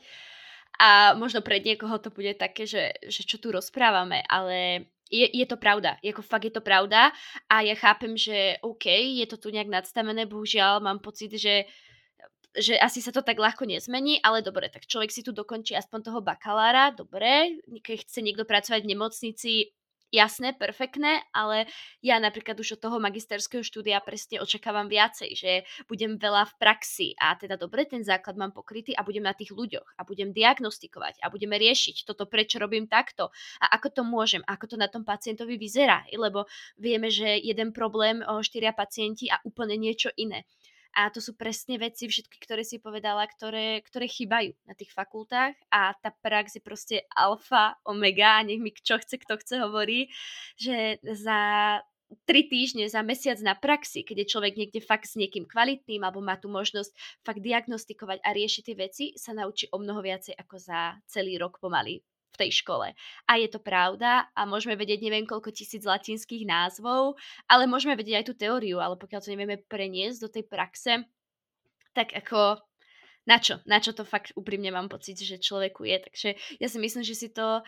[0.79, 5.45] A možno pre niekoho to bude také, že, že čo tu rozprávame, ale je, je
[5.45, 7.11] to pravda, jako fakt je to pravda.
[7.49, 11.65] A ja chápem, že OK, je to tu nejak nadstavené, bohužiaľ mám pocit, že
[12.57, 15.99] že asi sa to tak ľahko nezmení, ale dobre, tak človek si tu dokončí aspoň
[16.01, 19.51] toho bakalára, dobre, keď chce niekto pracovať v nemocnici,
[20.09, 21.69] jasné, perfektné, ale
[22.01, 25.51] ja napríklad už od toho magisterského štúdia presne očakávam viacej, že
[25.85, 29.53] budem veľa v praxi a teda dobre, ten základ mám pokrytý a budem na tých
[29.53, 33.29] ľuďoch a budem diagnostikovať a budeme riešiť toto, prečo robím takto
[33.61, 38.21] a ako to môžem, ako to na tom pacientovi vyzerá, lebo vieme, že jeden problém,
[38.41, 40.45] štyria pacienti a úplne niečo iné.
[40.97, 45.53] A to sú presne veci všetky, ktoré si povedala, ktoré, ktoré chýbajú na tých fakultách.
[45.69, 50.09] A tá prax je proste alfa, omega a nech mi čo chce, kto chce hovorí,
[50.57, 51.39] že za
[52.25, 56.25] tri týždne za mesiac na praxi, keď je človek niekde fakt s niekým kvalitným alebo
[56.25, 56.89] má tu možnosť
[57.21, 61.61] fakt diagnostikovať a riešiť tie veci, sa naučí o mnoho viacej ako za celý rok
[61.61, 62.93] pomaly v tej škole.
[63.25, 67.17] A je to pravda a môžeme vedieť neviem koľko tisíc latinských názvov,
[67.49, 70.93] ale môžeme vedieť aj tú teóriu, ale pokiaľ to nevieme preniesť do tej praxe,
[71.97, 72.61] tak ako
[73.27, 73.59] na čo?
[73.67, 75.97] Na čo to fakt úprimne mám pocit, že človeku je.
[76.07, 76.29] Takže
[76.59, 77.61] ja si myslím, že si to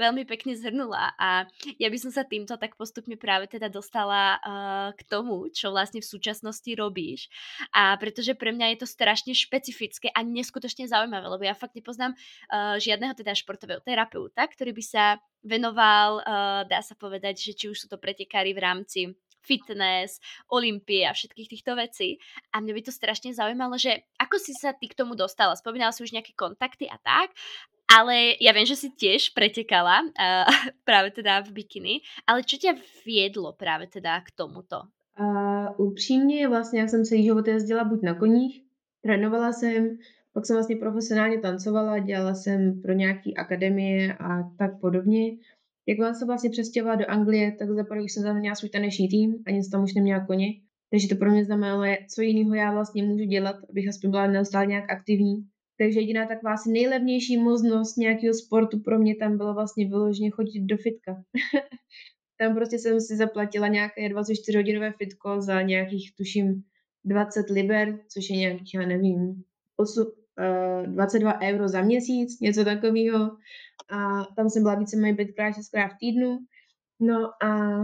[0.00, 1.44] veľmi pekne zhrnula a
[1.76, 6.00] ja by som sa týmto tak postupne práve teda dostala uh, k tomu, čo vlastne
[6.00, 7.28] v súčasnosti robíš
[7.76, 12.16] a pretože pre mňa je to strašne špecifické a neskutočne zaujímavé, lebo ja fakt nepoznám
[12.16, 15.04] uh, žiadneho teda športového terapeuta, ktorý by sa
[15.44, 19.00] venoval, uh, dá sa povedať, že či už sú to pretekári v rámci
[19.48, 20.20] fitness,
[20.52, 22.20] olympie a všetkých týchto vecí.
[22.52, 25.56] A mňa by to strašne zaujímalo, že ako si sa ty k tomu dostala?
[25.56, 27.32] Spomínala si už nejaké kontakty a tak,
[27.88, 30.44] ale ja viem, že si tiež pretekala uh,
[30.88, 31.94] práve teda v bikini,
[32.28, 32.76] ale čo ťa
[33.08, 34.92] viedlo práve teda k tomuto?
[35.18, 38.62] Uh, upřímně, vlastně já jsem celý život jezdila buď na koních,
[39.02, 39.98] trénovala jsem,
[40.32, 45.36] pak jsem vlastně profesionálně tancovala, dělala jsem pro nějaký akademie a tak podobně.
[45.88, 49.08] Jak jsem se vlastně přestěhovala do Anglie, tak za už jsem tam měla svůj taneční
[49.08, 50.46] tým a nic tam už neměla koně.
[50.90, 54.66] Takže to pro mě znamenalo, co jiného já vlastně můžu dělat, abych aspoň byla neustále
[54.66, 55.36] nějak aktivní.
[55.78, 60.60] Takže jediná taková asi nejlevnější možnost nějakého sportu pro mě tam bylo vlastně vyloženě chodit
[60.60, 61.22] do fitka.
[62.38, 66.62] tam prostě jsem si zaplatila nějaké 24-hodinové fitko za nějakých, tuším,
[67.04, 69.42] 20 liber, což je nějakých, já nevím,
[69.76, 70.12] 8, uh,
[70.86, 73.30] 22 euro za měsíc, něco takového.
[73.90, 76.38] A tam jsem byla víceméně pětkrát, šestkrát v týdnu.
[77.00, 77.78] No a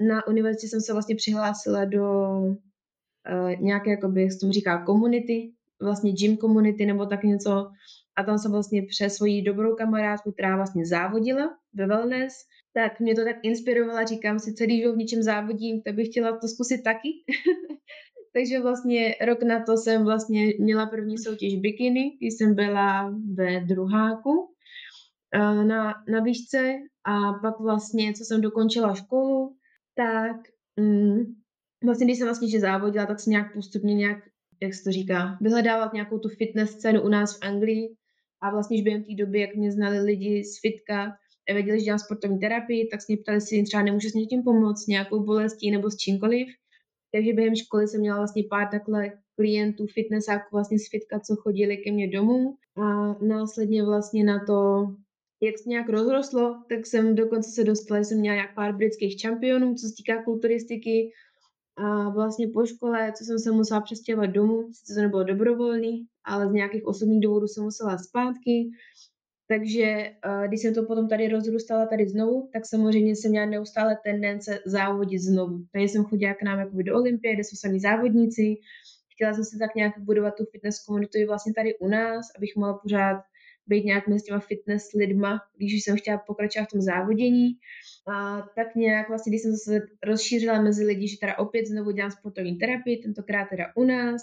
[0.00, 4.00] na univerzitě jsem se vlastně přihlásila do uh, nějaké, jak
[4.32, 7.70] se tomu říká, komunity, vlastně gym community nebo tak něco.
[8.16, 12.34] A tam jsem vlastně přes svoji dobrou kamarádku, která vlastně závodila ve wellness,
[12.72, 16.38] tak mě to tak inspirovala, říkám si, celý život v něčem závodím, tak bych chtěla
[16.38, 17.08] to zkusit taky.
[18.32, 23.60] Takže vlastně rok na to jsem vlastně měla první soutěž bikiny, když jsem byla ve
[23.60, 24.54] druháku
[25.34, 29.56] eh, na, na výšce a pak vlastně, co jsem dokončila školu,
[29.94, 30.36] tak
[30.76, 31.18] mm,
[31.84, 34.18] vlastně když jsem vlastně že závodila, tak jsem nějak postupně nějak
[34.62, 37.96] jak se to říká, vyhledávat nějakou tu fitness scénu u nás v Anglii
[38.40, 41.16] a vlastně už během té doby, jak mě znali lidi z fitka
[41.54, 44.86] věděli, že dělám sportovní terapii, tak se mě ptali, jestli třeba nemůžu s něčím pomoct,
[44.86, 46.48] nějakou bolestí nebo s čímkoliv.
[47.12, 51.76] Takže během školy jsem měla vlastně pár takhle klientů fitnessáků vlastně z fitka, co chodili
[51.76, 54.86] ke mně domů a následně vlastně na to,
[55.42, 59.74] jak se nějak rozrostlo, tak jsem dokonce se dostala, jsem měla nějak pár britských čampionů,
[59.74, 61.10] co se týká kulturistiky,
[61.76, 66.48] a vlastně po škole, co jsem se musela přestěhovat domů, sice to nebylo dobrovolný, ale
[66.48, 68.70] z nějakých osobních důvodů jsem musela zpátky.
[69.50, 73.98] Takže eh, když jsem to potom tady rozrůstala tady znovu, tak samozřejmě jsem měla neustále
[74.04, 75.58] tendence závodit znovu.
[75.72, 78.54] Takže jsem chodila k nám jakoby do Olympie, kde jsou sami závodníci.
[79.12, 82.56] Chtěla jsem si tak nějak budovat tu fitness komunitu i vlastně tady u nás, abych
[82.56, 83.20] mohla pořád
[83.66, 87.48] být nějak mezi těma fitness lidma, když jsem chtěla pokračovat v tom závodění.
[88.08, 92.10] A tak nějak vlastně, když jsem se rozšířila mezi lidi, že teda opět znovu dělám
[92.10, 94.22] sportovní terapii, tentokrát teda u nás,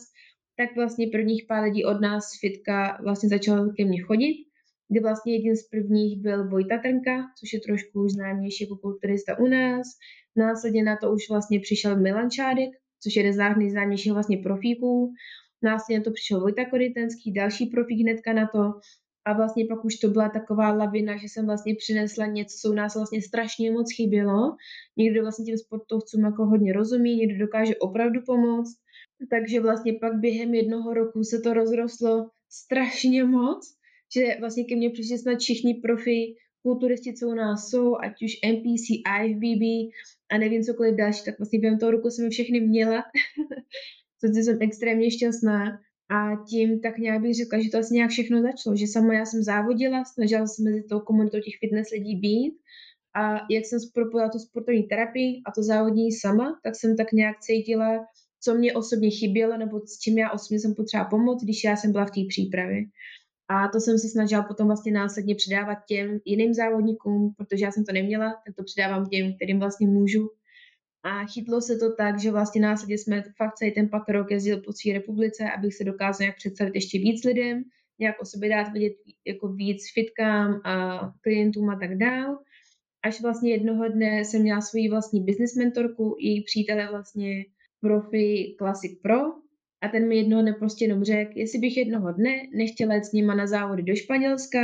[0.57, 4.47] tak vlastně prvních pár lidí od nás fitka vlastně začalo ke mně chodit,
[4.89, 9.39] kdy vlastně jedním z prvních byl Vojta Trnka, což je trošku už známější jako kulturista
[9.39, 9.87] u nás.
[10.35, 12.69] Následně na to už vlastně přišel Milan Čádek,
[13.03, 15.13] což je jeden z nejznámějších vlastně profíků.
[15.63, 18.63] Následně na to přišel Vojta Korytenský, další profík hnedka na to.
[19.25, 22.73] A vlastně pak už to byla taková lavina, že jsem vlastně přinesla něco, co u
[22.73, 24.55] nás vlastně strašně moc chybělo.
[24.97, 28.75] Někdo vlastně těm sportovcům jako hodně rozumí, někdo dokáže opravdu pomoct.
[29.29, 33.76] Takže vlastně pak během jednoho roku se to rozrostlo strašně moc,
[34.13, 38.31] že vlastně ke mně přišli snad všichni profi kulturisti, co u nás jsou, ať už
[38.53, 38.85] NPC,
[39.23, 39.63] IFBB
[40.31, 43.03] a nevím cokoliv další, tak vlastně během toho roku jsem všechny měla,
[44.19, 45.79] což jsem extrémně šťastná.
[46.09, 49.25] A tím tak nějak bych řekla, že to asi nějak všechno začalo, že sama já
[49.25, 52.53] jsem závodila, snažila jsem mezi tou komunitou těch fitness lidí být
[53.15, 57.39] a jak jsem propojila tu sportovní terapii a to závodní sama, tak jsem tak nějak
[57.39, 58.05] cítila,
[58.43, 61.91] co mě osobně chybělo nebo s čím já osobně jsem potřeba pomoct, když já jsem
[61.91, 62.83] byla v té přípravě.
[63.49, 67.85] A to jsem se snažila potom vlastně následně předávat těm jiným závodníkům, protože já jsem
[67.85, 70.29] to neměla, tak to předávám těm, kterým vlastně můžu.
[71.03, 74.61] A chytlo se to tak, že vlastně následně jsme fakt celý ten pak rok jezdil
[74.61, 77.63] po své republice, abych se dokázal nějak představit ještě víc lidem,
[77.99, 78.93] nějak o sobě dát vidět
[79.27, 82.39] jako víc fitkám a klientům a tak dál.
[83.03, 87.45] Až vlastně jednoho dne jsem měla svoji vlastní business mentorku, její přítele vlastně
[87.81, 89.17] profi Classic Pro
[89.81, 93.11] a ten mi jednoho dne prostě jenom řekl, jestli bych jednoho dne nechtěla jít s
[93.11, 94.59] nima na závody do Španělska,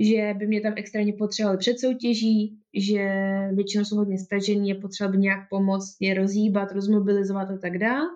[0.00, 3.04] že by mě tam extrémně potřebovali před soutěží, že
[3.54, 8.08] většinou jsou hodně stažení a potřeba by nějak pomoct je rozhýbat, rozmobilizovat a tak dále.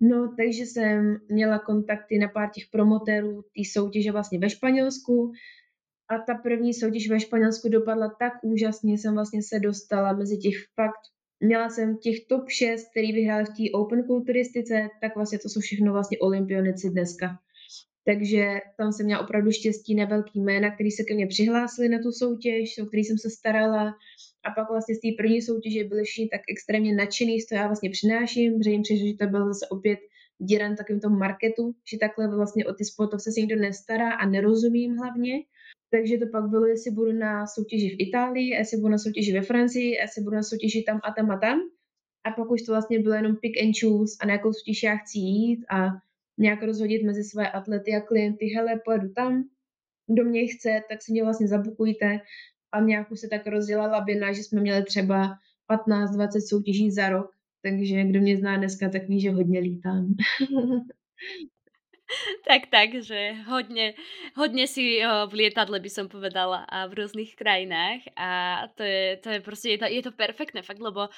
[0.00, 5.32] No, takže jsem měla kontakty na pár těch promotérů té soutěže vlastně ve Španělsku
[6.10, 10.54] a ta první soutěž ve Španělsku dopadla tak úžasně, jsem vlastně se dostala mezi těch
[10.74, 11.02] fakt,
[11.40, 15.60] měla jsem těch top 6, který vyhráli v té open kulturistice, tak vlastně to jsou
[15.60, 17.38] všechno vlastně olympionici dneska.
[18.04, 21.98] Takže tam jsem měla opravdu štěstí na velký jména, který se ke mně přihlásili na
[21.98, 23.94] tu soutěž, o který jsem se starala.
[24.44, 27.90] A pak vlastně z té první soutěže byli všichni tak extrémně nadšený, co já vlastně
[27.90, 29.98] přináším, že jim přišlo, že to byl zase opět
[30.38, 34.96] díran takovým tom marketu, že takhle vlastně o ty sportovce se nikdo nestará a nerozumím
[34.96, 35.32] hlavně.
[35.90, 39.42] Takže to pak bylo, jestli budu na soutěži v Itálii, jestli budu na soutěži ve
[39.42, 41.58] Francii, jestli budu na soutěži tam a tam a tam.
[42.24, 44.96] A pak už to vlastně bylo jenom pick and choose a na jakou soutěž já
[44.96, 45.88] chci jít a
[46.38, 49.44] nějak rozhodit mezi své atlety a klienty, hele, pojedu tam,
[50.06, 52.20] kdo mě chce, tak si mě vlastně zabukujte
[52.72, 55.38] a nějak už se tak rozdělala labina, že jsme měli třeba
[55.88, 57.30] 15-20 soutěží za rok,
[57.62, 60.14] takže kdo mě zná dneska, tak ví, že hodně lítám.
[62.48, 63.94] tak, tak, že hodně,
[64.36, 69.28] hodně si v lietadle by som povedala a v různých krajinách a to je, to
[69.28, 71.08] je prostě, je to, je to perfektné fakt, lebo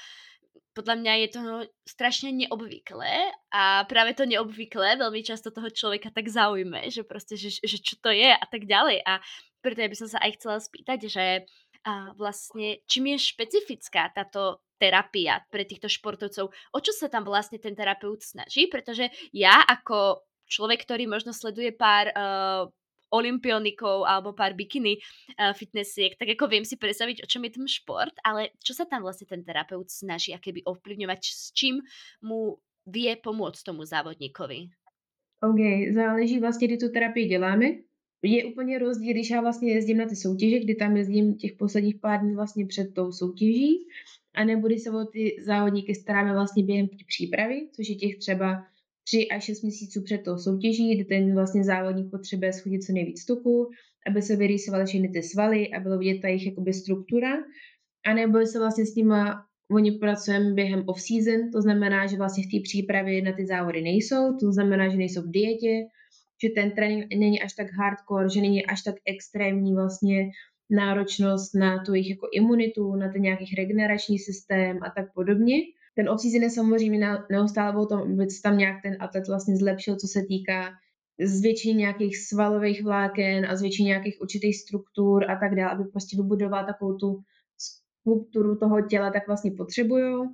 [0.70, 1.40] podľa mňa je to
[1.82, 7.58] strašne neobvyklé a práve to neobvyklé veľmi často toho človeka tak zaujme, že proste, že,
[7.58, 9.02] že čo to je a tak ďalej.
[9.02, 9.18] A
[9.60, 11.24] preto ja by som sa aj chcela spýtať, že
[11.80, 16.52] a vlastne čím je špecifická táto terapia pre týchto športovcov?
[16.52, 18.68] O čo sa tam vlastne ten terapeut snaží?
[18.68, 22.66] Pretože ja ako človek, ktorý možno sleduje pár uh,
[23.14, 27.66] olympionikov alebo pár bikiny uh, fitnessiek, tak ako viem si predstaviť, o čom je ten
[27.70, 31.78] šport, ale čo sa tam vlastne ten terapeut snaží akéby ovplyvňovať, s čím
[32.22, 32.58] mu
[32.90, 34.74] vie pomôcť tomu závodníkovi?
[35.42, 35.60] OK,
[35.94, 37.66] záleží vlastně, kdy tu terapii děláme.
[38.22, 41.96] Je úplně rozdíl, když já vlastně jezdím na ty soutěže, kdy tam jezdím těch posledních
[42.00, 43.78] pár dní vlastně před tou soutěží,
[44.34, 48.66] a nebo když se o ty závodníky staráme vlastně během přípravy, což je těch třeba
[49.10, 53.24] 3 až 6 měsíců před tou soutěží, kdy ten vlastně závodník potřebuje schodit co nejvíc
[53.24, 53.70] tuku,
[54.06, 57.32] aby se vyrýsovaly všechny ty svaly a bylo vidět ta jejich jakoby struktura.
[58.06, 62.50] A nebo se vlastně s nima oni pracujeme během off-season, to znamená, že vlastně v
[62.50, 65.86] té přípravě na ty závody nejsou, to znamená, že nejsou v dietě,
[66.42, 70.30] že ten trénink není až tak hardcore, že není až tak extrémní vlastně
[70.70, 75.54] náročnost na tu jejich jako imunitu, na ten nějaký regenerační systém a tak podobně.
[75.94, 79.96] Ten off-season je samozřejmě neustále o tom, aby se tam nějak ten atlet vlastně zlepšil,
[79.96, 80.70] co se týká
[81.24, 86.66] zvětšení nějakých svalových vláken a zvětšení nějakých určitých struktur a tak dále, aby prostě vybudoval
[86.66, 87.20] takovou tu
[88.00, 90.28] skulpturu toho těla, tak vlastně potřebují.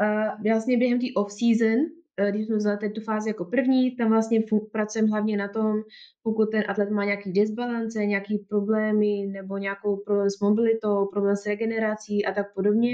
[0.00, 1.78] A vlastně během té off-season,
[2.16, 5.82] eh, když jsme vzali tu fázi jako první, tam vlastně pracujeme hlavně na tom,
[6.22, 11.46] pokud ten atlet má nějaký disbalance, nějaký problémy nebo nějakou problém s mobilitou, problém s
[11.46, 12.90] regenerací a tak podobně,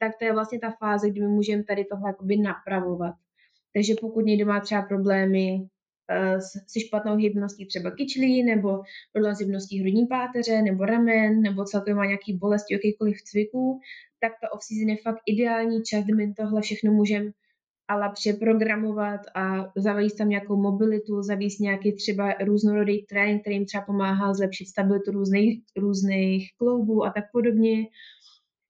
[0.00, 3.14] tak to je vlastně ta fáze, kdy my můžeme tady tohle jakoby napravovat.
[3.74, 8.82] Takže pokud někdo má třeba problémy uh, se špatnou hybností třeba kyčlí, nebo
[9.12, 13.80] problém s hybností hrudní páteře, nebo ramen, nebo celkově má nějaký bolesti jakýkoliv cviků,
[14.20, 17.30] tak ta off-season je fakt ideální čas, kdy my tohle všechno můžeme
[17.90, 23.84] ale přeprogramovat a zavést tam nějakou mobilitu, zavést nějaký třeba různorodý trénink, který jim třeba
[23.84, 27.86] pomáhá zlepšit stabilitu různých, různých kloubů a tak podobně.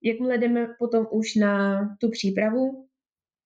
[0.03, 2.87] Jakmile jdeme potom už na tu přípravu,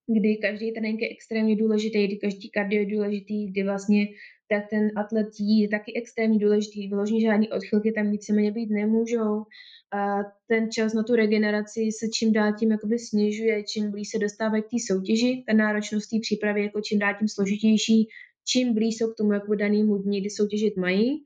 [0.06, 4.06] kdy každý trénink je extrémně důležitý, kdy každý kardio je důležitý, kdy vlastně
[4.48, 9.44] tak ten atlet je taky extrémně důležitý, vyloženě žádný odchylky tam víceméně být nemůžou.
[9.92, 14.18] A ten čas na tu regeneraci se čím dál tím jakoby snižuje, čím blíž se
[14.18, 18.08] dostávají k té soutěži, ta náročnost té přípravy jako čím dál tím složitější,
[18.44, 21.24] čím blíž jsou k tomu jako danému dní, kdy soutěžit mají.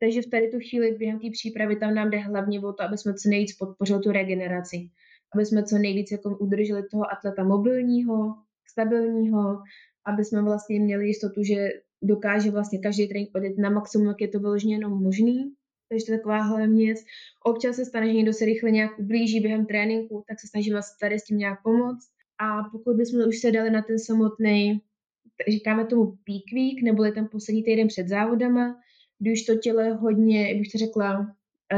[0.00, 2.98] Takže v tady tu chvíli během té přípravy tam nám jde hlavně o to, aby
[2.98, 4.90] jsme co nejvíc podpořili tu regeneraci.
[5.34, 8.34] Aby jsme co nejvíc jako udrželi toho atleta mobilního,
[8.70, 9.62] stabilního,
[10.06, 11.68] aby jsme vlastně měli jistotu, že
[12.02, 15.52] dokáže vlastně každý trénink odjet na maximum, jak je to vyloženě jenom možný.
[15.88, 16.98] Takže to je taková hlavní věc.
[17.44, 21.18] Občas se stane, že někdo se rychle nějak ublíží během tréninku, tak se snažíme tady
[21.18, 22.08] s tím nějak pomoct.
[22.38, 24.82] A pokud bychom už se dali na ten samotný,
[25.48, 28.76] říkáme tomu peak week, nebo je ten poslední týden před závodama,
[29.18, 31.26] když to tělo je hodně, jak bych to řekla,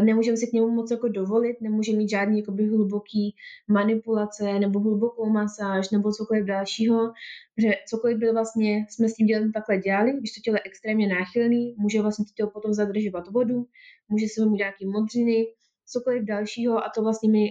[0.05, 3.35] nemůžeme si k němu moc jako dovolit, nemůže mít žádný jakoby hluboký
[3.69, 7.13] manipulace nebo hlubokou masáž nebo cokoliv dalšího,
[7.59, 11.09] že cokoliv by vlastně jsme s tím dělem takhle dělali, když to tělo je extrémně
[11.09, 13.67] náchylný, může vlastně to tělo potom zadržovat vodu,
[14.09, 15.47] může se mu nějaký modřiny,
[15.87, 17.49] cokoliv dalšího a to vlastně mi,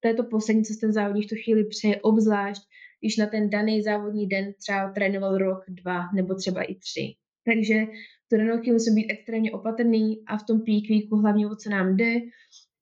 [0.00, 2.62] to je to poslední, co ten závodník v tu chvíli přeje, obzvlášť,
[3.00, 7.14] když na ten daný závodní den třeba trénoval rok, dva nebo třeba i tři.
[7.44, 7.86] Takže
[8.30, 10.60] to danou musí být extrémně opatrný a v tom
[10.90, 12.14] weeku hlavně o co nám jde,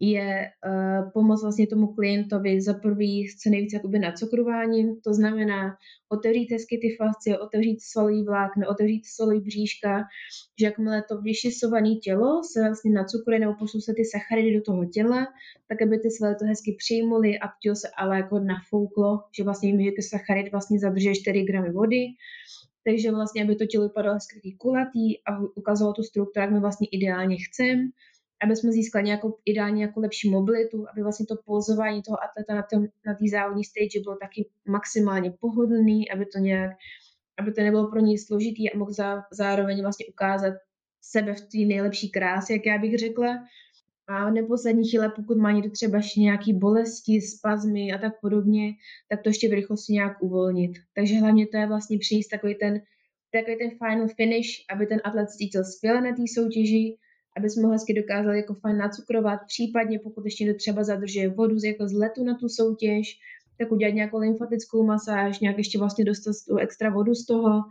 [0.00, 5.76] je uh, pomoct vlastně tomu klientovi za prvý co nejvíc jakoby nacukrováním, to znamená
[6.08, 10.02] otevřít hezky ty fascie, otevřít svalový vlákno, otevřít svalový bříška,
[10.60, 14.84] že jakmile to vyšisované tělo se vlastně nacukruje nebo pošlou se ty sacharidy do toho
[14.84, 15.26] těla,
[15.68, 19.70] tak aby ty svaly to hezky přijmuly a tělo se ale jako nafouklo, že vlastně
[19.70, 22.06] víme, že ty sacharidy vlastně zadržuje 4 gramy vody,
[22.84, 26.88] takže vlastně, aby to tělo vypadalo hezky kulatý a ukazovalo tu strukturu, jak my vlastně
[26.92, 27.82] ideálně chceme,
[28.42, 32.62] aby jsme získali nějakou ideálně jako lepší mobilitu, aby vlastně to pozování toho atleta na
[32.62, 36.70] té na závodní stage bylo taky maximálně pohodlný, aby to nějak,
[37.38, 40.54] aby to nebylo pro něj složitý a mohl zá, zároveň vlastně ukázat
[41.00, 43.36] sebe v té nejlepší krásě, jak já bych řekla.
[44.06, 48.72] A v neposlední chvíli, pokud má někdo třeba nějaký bolesti, spazmy a tak podobně,
[49.08, 50.72] tak to ještě v rychlosti nějak uvolnit.
[50.94, 52.82] Takže hlavně to je vlastně přinést takový ten,
[53.32, 56.96] takový ten final finish, aby ten atlet cítil skvěle na té soutěži,
[57.36, 61.58] aby jsme ho hezky dokázali jako fajn nacukrovat, případně pokud ještě někdo třeba zadržuje vodu
[61.58, 63.18] z, jako z letu na tu soutěž,
[63.58, 67.62] tak udělat nějakou lymfatickou masáž, nějak ještě vlastně dostat tu extra vodu z toho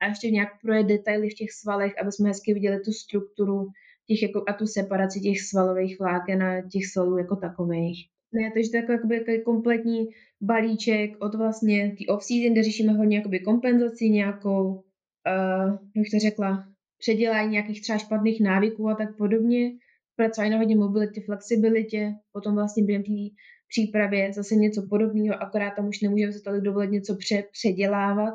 [0.00, 3.66] a ještě nějak projet detaily v těch svalech, aby jsme hezky viděli tu strukturu
[4.10, 8.08] těch jako, a tu separaci těch svalových vláken a těch svalů jako takových.
[8.32, 10.08] Ne, takže to je jako, jakoby, kompletní
[10.40, 16.64] balíček od vlastně té off-season, kde řešíme hodně jakoby kompenzaci nějakou, uh, jak to řekla,
[16.98, 19.72] předělání nějakých třeba špatných návyků a tak podobně,
[20.16, 23.34] pracování na hodně mobilitě, flexibilitě, potom vlastně během té
[23.68, 28.34] přípravě zase něco podobného, akorát tam už nemůžeme se tolik dovolit něco pře- předělávat,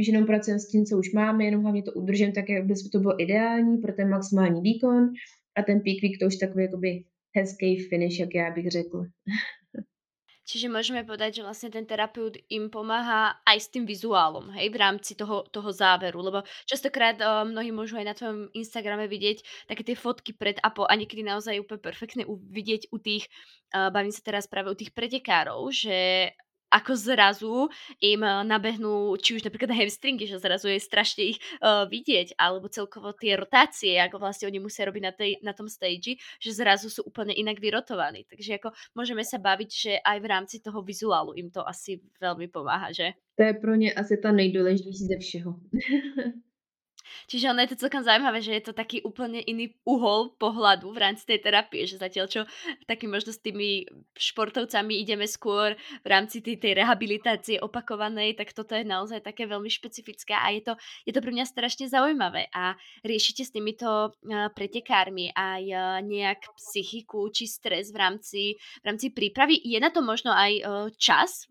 [0.00, 2.98] když jenom pracujeme s tím, co už máme, jenom hlavně to udržím tak, aby to
[2.98, 5.12] bylo ideální pro ten maximální výkon
[5.56, 7.04] a ten peak week to už takový jakoby
[7.36, 9.04] hezký finish, jak já bych řekl.
[10.50, 14.82] Čiže môžeme povedať, že vlastne ten terapeut im pomáha aj s tým vizuálom, hej, v
[14.82, 19.86] rámci toho, toho záveru, lebo častokrát uh, mnohí môžu aj na tvojom Instagrame vidieť také
[19.86, 23.30] tie fotky pred a po a niekedy naozaj úplne perfektné vidieť u tých,
[23.78, 26.34] uh, bavím sa teraz práve u tých pretekárov, že
[26.70, 27.54] ako zrazu
[27.98, 32.70] im eh, nabehnú, či už napríklad hamstringy, že zrazu je strašne ich uh, vidieť, alebo
[32.70, 36.86] celkovo tie rotácie, ako vlastne oni musia robiť na, tej, na tom stage, že zrazu
[36.88, 38.24] sú úplne inak vyrotovaní.
[38.30, 42.46] Takže ako môžeme sa baviť, že aj v rámci toho vizuálu im to asi veľmi
[42.48, 43.12] pomáha, že?
[43.36, 45.54] To je pro ně asi ta nejdůležitější ze všeho.
[47.26, 50.98] Čiže ono je to celkom zaujímavé, že je to taký úplne iný uhol pohľadu v
[50.98, 52.42] rámci tej terapie, že zatiaľ čo
[52.86, 58.74] taký možno s tými športovcami ideme skôr v rámci tej, tej rehabilitácie opakovanej, tak toto
[58.74, 60.72] je naozaj také veľmi špecifické a je to,
[61.04, 62.50] je to pre mňa strašne zaujímavé.
[62.54, 62.74] A
[63.06, 64.16] riešite s týmito
[64.56, 65.62] pretekármi aj
[66.04, 68.42] nejak psychiku či stres v rámci,
[68.80, 69.60] v rámci prípravy.
[69.60, 70.64] Je na to možno aj
[70.96, 71.46] čas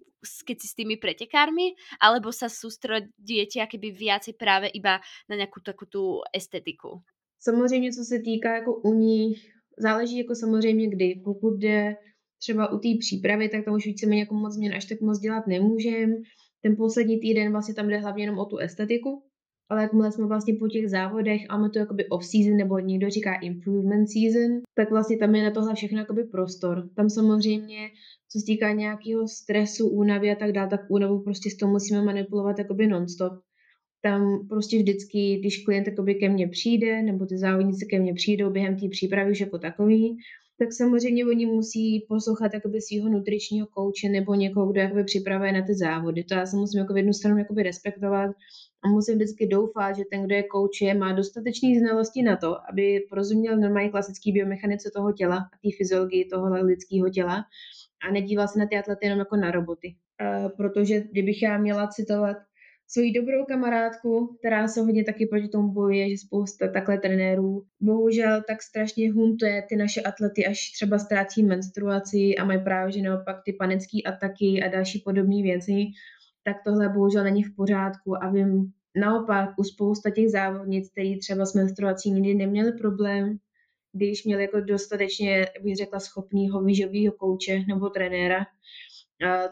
[0.45, 5.89] keď si s tými pretekármi, alebo sa sústredujete akoby viacej práve iba na nějakou takovou
[5.89, 6.03] tu
[6.33, 7.01] estetiku?
[7.39, 9.37] Samozřejmě, co se týká jako u nich,
[9.77, 11.21] záleží jako samozřejmě kdy.
[11.23, 11.95] Pokud jde
[12.41, 15.47] třeba u té přípravy, tak tam už víceméně jako moc změn až tak moc dělat
[15.47, 16.15] nemůžem.
[16.61, 19.23] Ten poslední týden vlastně tam jde hlavně jenom o tu estetiku,
[19.69, 23.33] ale jakmile jsme vlastně po těch závodech a máme to jakoby off-season, nebo někdo říká
[23.35, 26.89] improvement season, tak vlastně tam je na tohle všechno jakoby prostor.
[26.95, 27.89] Tam samozřejmě,
[28.31, 32.01] co se týká nějakého stresu, únavy a tak dále, tak únavu prostě s tom musíme
[32.01, 33.33] manipulovat jakoby non-stop.
[34.01, 38.49] Tam prostě vždycky, když klient jakoby ke mně přijde, nebo ty závodníci ke mně přijdou
[38.49, 40.17] během té přípravy už jako takový,
[40.59, 45.61] tak samozřejmě oni musí poslouchat jakoby svého nutričního kouče nebo někoho, kdo jakoby připravuje na
[45.61, 46.23] ty závody.
[46.23, 48.31] To já se musím jako v jednu stranu jakoby respektovat
[48.83, 53.05] a musím vždycky doufat, že ten, kdo je kouče, má dostatečné znalosti na to, aby
[53.09, 57.45] porozuměl normálně klasický biomechanice toho těla a té fyziologii toho lidského těla
[58.07, 59.95] a nedíval se na ty atlety jenom jako na roboty.
[60.21, 62.37] Uh, protože kdybych já měla citovat
[62.91, 68.41] svoji dobrou kamarádku, která se hodně taky proti tomu bojuje, že spousta takhle trenérů bohužel
[68.47, 73.37] tak strašně huntuje ty naše atlety, až třeba ztrácí menstruaci a mají právě, že naopak
[73.45, 75.85] ty panické ataky a další podobné věci,
[76.43, 81.45] tak tohle bohužel není v pořádku a vím naopak u spousta těch závodnic, který třeba
[81.45, 83.37] s menstruací nikdy neměli problém,
[83.93, 88.45] když měli jako dostatečně, bych řekla, schopného výživového kouče nebo trenéra,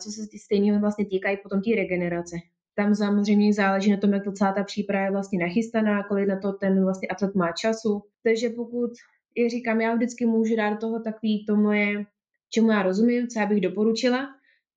[0.04, 2.36] co se stejného vlastně týkají potom té regenerace.
[2.78, 6.40] tam samozřejmě záleží na tom, jak to celá ta příprava je vlastně nachystaná, kolik na
[6.40, 8.02] to ten vlastně atlet má času.
[8.24, 8.92] Takže pokud,
[9.38, 12.06] jak říkám, já vždycky můžu dát do toho takový to moje,
[12.50, 14.28] čemu já rozumím, co já bych doporučila,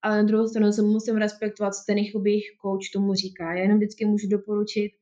[0.02, 3.54] ale na druhou stranu se musím respektovat, co ten jejich coach tomu říká.
[3.54, 4.92] Já jenom vždycky můžu doporučit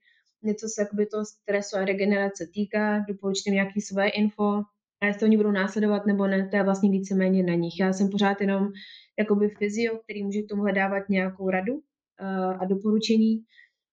[0.43, 4.63] něco se jakoby toho stresu a regenerace týká, doporučím nějaké své info,
[5.01, 7.81] a jestli oni budou následovat nebo ne, to je vlastně víceméně na nich.
[7.81, 8.69] Já jsem pořád jenom
[9.19, 11.81] jakoby fyzio, který může k tomu dávat nějakou radu
[12.59, 13.45] a doporučení,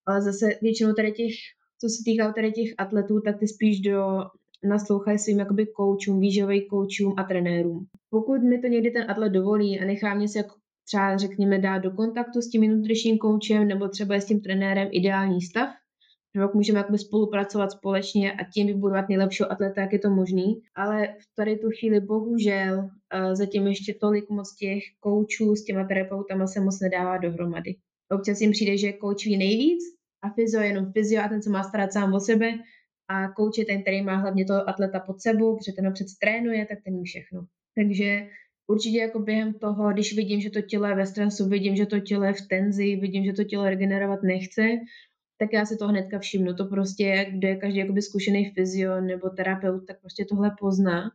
[0.06, 1.34] ale zase většinou tady těch,
[1.82, 4.24] co se týká tady těch atletů, tak ty spíš do
[4.64, 7.86] naslouchají svým jakoby koučům, výživovým koučům a trenérům.
[8.10, 10.56] Pokud mi to někdy ten atlet dovolí a nechá mě se jako
[10.88, 15.42] třeba řekněme dát do kontaktu s tím nutričním koučem nebo třeba s tím trenérem ideální
[15.42, 15.70] stav,
[16.36, 20.62] rok můžeme jakoby spolupracovat společně a tím vybudovat nejlepšího atleta, jak je to možný.
[20.76, 25.84] Ale v tady tu chvíli bohužel uh, zatím ještě tolik moc těch koučů s těma
[25.88, 27.76] terapeutama se moc nedává dohromady.
[28.12, 29.84] Občas jim přijde, že kouč ví nejvíc
[30.22, 32.54] a fyzio je jenom fyzio a ten se má starat sám o sebe
[33.08, 36.08] a kouč je ten, který má hlavně toho atleta pod sebou, protože ten ho před
[36.22, 37.46] trénuje, tak ten ví všechno.
[37.76, 38.28] Takže
[38.68, 42.00] určitě jako během toho, když vidím, že to tělo je ve stresu, vidím, že to
[42.00, 44.62] tělo je v tenzi, vidím, že to tělo regenerovat nechce,
[45.38, 46.54] tak já si to hnedka všimnu.
[46.54, 51.12] To prostě, kde je každý jakoby zkušený fyzio nebo terapeut, tak prostě tohle pozná.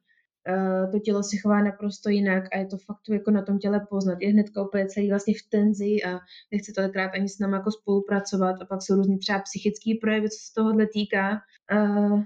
[0.49, 3.87] Uh, to tělo se chová naprosto jinak a je to fakt jako na tom těle
[3.91, 4.18] poznat.
[4.21, 6.18] Je hnedka úplně celý vlastně v tenzi a
[6.53, 10.39] nechce tolikrát ani s námi jako spolupracovat a pak jsou různý třeba psychický projevy, co
[10.41, 11.41] se tohohle týká.
[11.73, 12.23] Uh,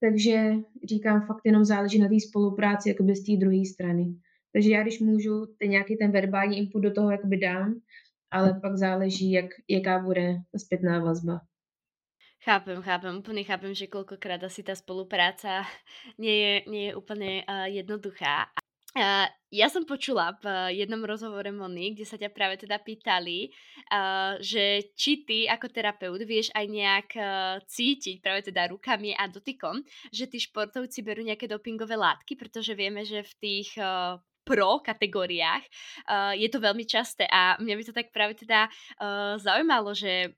[0.00, 0.52] takže
[0.88, 4.14] říkám, fakt jenom záleží na té spolupráci jakoby z té druhé strany.
[4.52, 7.74] Takže já, když můžu ten nějaký ten verbální input do toho jakoby dám,
[8.30, 11.40] ale pak záleží, jak, jaká bude zpětná vazba.
[12.38, 15.66] Chápem, chápem, úplne chápem, že koľkokrát asi tá spolupráca
[16.22, 18.46] nie je, nie je úplne uh, jednoduchá.
[18.96, 23.50] Uh, ja som počula v jednom rozhovore Moni, kde sa ťa práve teda pýtali,
[23.90, 29.26] uh, že či ty ako terapeut vieš aj nejak uh, cítiť práve teda rukami a
[29.26, 29.82] dotykom,
[30.14, 34.16] že tí športovci berú nejaké dopingové látky, pretože vieme, že v tých uh,
[34.48, 35.64] pro kategóriách
[36.08, 40.32] uh, je to veľmi časté a mňa by to tak práve teda uh, zaujímalo, že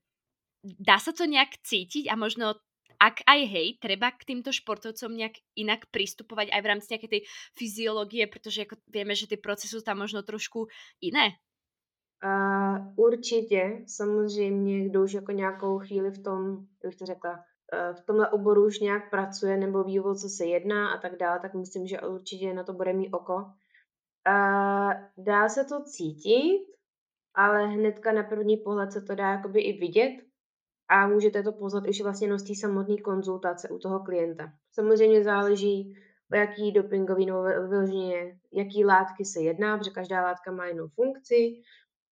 [0.66, 2.58] dá sa to nejak cítiť a možno
[3.00, 7.22] ak aj hej, treba k týmto športovcom nejak inak pristupovať aj v rámci nejakej tej
[7.56, 10.68] fyziológie, protože jako vieme, že ty procesy sú tam možno trošku
[11.00, 11.40] iné.
[12.20, 18.00] Uh, určitě, samozřejmě, kdo už jako nějakou chvíli v tom, jak to řekla, uh, v
[18.06, 21.86] tomhle oboru už nějak pracuje nebo ví, co se jedná a tak dále, tak myslím,
[21.86, 23.52] že určitě na to bude mít oko.
[25.16, 26.66] Dá se to cítit,
[27.34, 30.22] ale hnedka na první pohled se to dá jakoby i vidět
[30.88, 34.52] a můžete to poznat už vlastně z té samotné konzultace u toho klienta.
[34.72, 35.94] Samozřejmě záleží,
[36.32, 41.62] o jaký dopingový nebo vyloženě, jaký látky se jedná, protože každá látka má jinou funkci,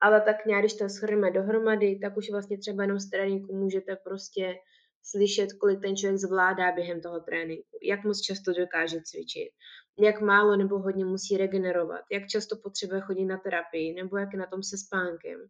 [0.00, 3.96] ale tak nějak, když to shrneme dohromady, tak už vlastně třeba jenom z tréninku můžete
[3.96, 4.54] prostě
[5.11, 9.48] slyšet, kolik ten člověk zvládá během toho tréninku, jak moc často dokáže cvičit,
[9.98, 14.38] jak málo nebo hodně musí regenerovat, jak často potřebuje chodit na terapii, nebo jak je
[14.38, 15.40] na tom se spánkem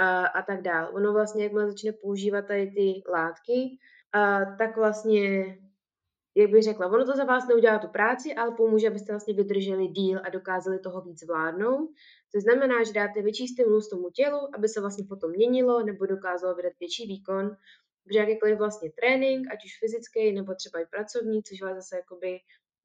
[0.00, 0.90] a, a tak dále.
[0.90, 3.78] Ono vlastně, jak začne používat tady ty látky,
[4.12, 5.56] a, tak vlastně,
[6.36, 9.86] jak bych řekla, ono to za vás neudělá tu práci, ale pomůže, abyste vlastně vydrželi
[9.86, 11.88] díl a dokázali toho víc zvládnout.
[12.34, 16.54] To znamená, že dáte větší stimulus tomu tělu, aby se vlastně potom měnilo nebo dokázalo
[16.54, 17.56] vydat větší výkon,
[18.08, 22.38] protože jakýkoliv vlastně trénink, ať už fyzický nebo třeba i pracovní, což vás zase jakoby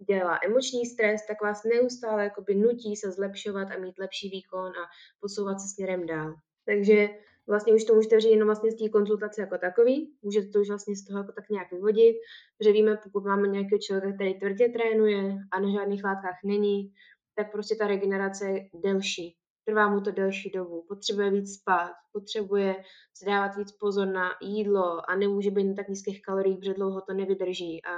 [0.10, 4.84] dělá emoční stres, tak vás neustále jakoby nutí se zlepšovat a mít lepší výkon a
[5.20, 6.36] posouvat se směrem dál.
[6.66, 7.10] Takže
[7.48, 10.70] vlastně už to můžete říct jenom vlastně z té konzultace jako takový, můžete to už
[10.70, 12.16] vlastně z toho jako tak nějak vyvodit,
[12.64, 16.94] že víme, pokud máme nějakého člověka, který tvrdě trénuje a na žádných látkách není,
[17.36, 19.36] tak prostě ta regenerace je delší.
[19.66, 22.76] Trvá mu to delší dobu, potřebuje víc spát, potřebuje
[23.14, 27.02] si dávat víc pozor na jídlo a nemůže být na tak nízkých kaloriích, protože dlouho
[27.02, 27.92] to nevydrží a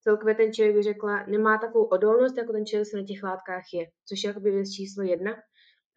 [0.00, 3.64] celkově ten člověk by řekla, nemá takovou odolnost, jako ten člověk se na těch látkách
[3.74, 5.32] je, což je jakoby věc číslo jedna.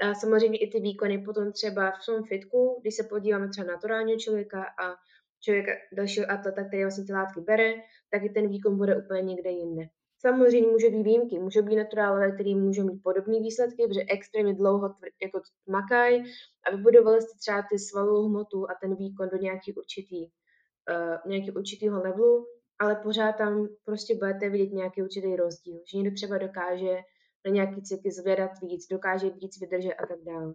[0.02, 3.74] A samozřejmě i ty výkony potom třeba v tom fitku, když se podíváme třeba na
[3.74, 4.96] naturálního člověka a
[5.42, 7.74] člověka dalšího atleta, který vlastně ty látky bere,
[8.12, 9.84] tak i ten výkon bude úplně někde jinde.
[10.20, 14.90] Samozřejmě může být výjimky, může být naturálové, který můžou mít podobné výsledky, protože extrémně dlouho
[14.90, 16.24] tvr, jako makají
[16.68, 21.52] a vybudovali jste třeba ty svalovou hmotu a ten výkon do nějaký určitý, uh, nějaký
[21.52, 22.46] určitýho levelu,
[22.80, 26.98] ale pořád tam prostě budete vidět nějaký určitý rozdíl, že někdo třeba dokáže
[27.46, 30.54] na nějaký cykly zvedat víc, dokáže víc vydržet a tak dále.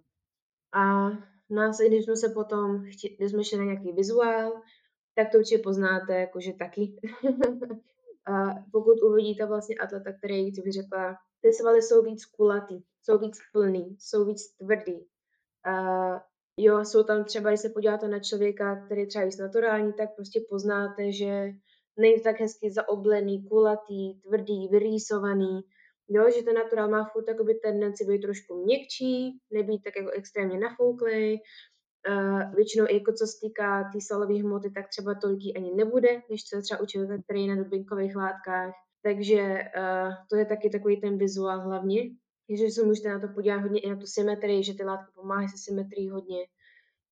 [0.75, 1.11] A
[1.51, 2.83] následně, když jsme se potom,
[3.19, 4.63] když jsme šli na nějaký vizuál,
[5.15, 6.97] tak to určitě poznáte, jakože taky.
[8.27, 13.19] a pokud uvidíte vlastně atleta, který, co bych řekla, ty svaly jsou víc kulatý, jsou
[13.19, 15.07] víc plný, jsou víc tvrdý.
[15.67, 20.15] A Jo, jsou tam třeba, když se podíváte na člověka, který třeba víc naturální, tak
[20.15, 21.51] prostě poznáte, že
[21.99, 25.61] není tak hezky zaoblený, kulatý, tvrdý, vyrýsovaný.
[26.09, 27.25] Jo, že ten naturál má furt
[27.63, 31.41] tendenci být trošku měkčí, nebýt tak jako extrémně nafouklý.
[32.09, 36.23] Uh, většinou jako co se týká té tý salové hmoty, tak třeba toliký ani nebude,
[36.31, 38.73] než co třeba u člověka, který je na dubinkových látkách.
[39.03, 42.03] Takže uh, to je taky takový ten vizuál hlavně,
[42.59, 45.49] že se můžete na to podívat hodně i na tu symetrii, že ty látky pomáhají
[45.49, 46.47] se symetrií hodně.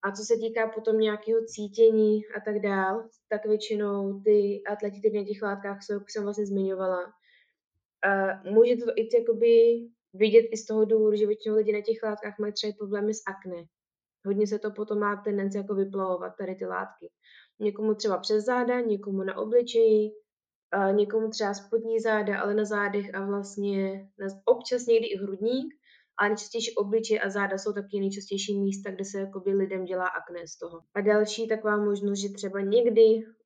[0.03, 5.17] A co se týká potom nějakého cítění a tak dál, tak většinou ty atleti, kteří
[5.17, 9.81] na těch látkách jsou, jak jsem vlastně zmiňovala, uh, můžete to i jakoby
[10.15, 13.23] vidět i z toho důvodu, že většinou lidi na těch látkách mají třeba problémy s
[13.27, 13.65] akné.
[14.27, 17.11] Hodně se to potom má tendenci jako vyplavovat, tady ty látky.
[17.61, 20.11] Někomu třeba přes záda, někomu na obličeji,
[20.93, 25.75] někomu třeba spodní záda, ale na zádech a vlastně na, občas někdy i hrudník,
[26.19, 30.47] ale nejčastější obličej a záda jsou taky nejčastější místa, kde se jakoby lidem dělá akné
[30.47, 30.81] z toho.
[30.95, 33.03] A další taková možnost, že třeba někdy,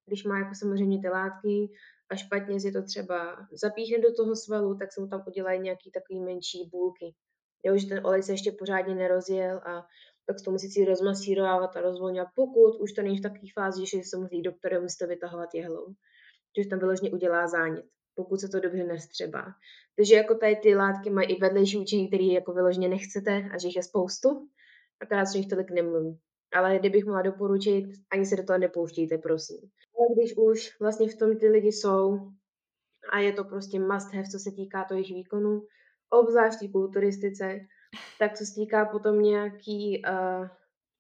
[0.07, 1.71] když má jako samozřejmě ty látky
[2.11, 5.91] a špatně si to třeba zapíchne do toho svalu, tak se mu tam udělají nějaký
[5.91, 7.15] takový menší bůlky.
[7.65, 9.87] Jo, že ten olej se ještě pořádně nerozjel a
[10.27, 14.17] tak to musíte rozmasírovávat a rozvolňovat, pokud už to není v takové fázi, že se
[14.17, 15.95] musí doktorem musíte vytahovat jehlou
[16.59, 19.45] že tam vyloženě udělá zánět, pokud se to dobře nestřebá.
[19.97, 23.69] Takže jako tady ty látky mají i vedlejší účinky, které jako vyloženě nechcete a že
[23.69, 24.49] jich je spoustu,
[25.01, 26.19] akorát se jich tolik nemluví.
[26.53, 29.59] Ale kdybych mohla doporučit, ani se do toho nepouštějte, prosím.
[29.99, 32.19] Ale když už vlastně v tom ty lidi jsou
[33.13, 35.63] a je to prostě must have, co se týká toho jejich výkonu,
[36.11, 37.59] obzvlášť kulturistice,
[38.19, 40.49] tak co se týká potom nějaký uh,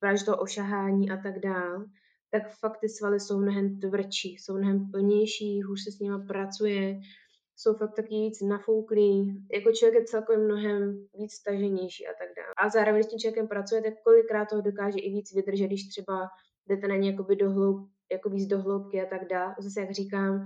[0.01, 1.85] právě toho ošahání a tak dál,
[2.31, 7.01] tak fakt ty svaly jsou mnohem tvrdší, jsou mnohem plnější, hůř se s nimi pracuje,
[7.57, 12.55] jsou fakt taky víc nafouklý, jako člověk je celkově mnohem víc staženější a tak dále.
[12.57, 16.29] A zároveň, když s tím člověkem pracujete, kolikrát toho dokáže i víc vydržet, když třeba
[16.67, 19.55] jdete na ně jakoby do hloub, jako víc do hloubky a tak dále.
[19.59, 20.45] Zase jak říkám,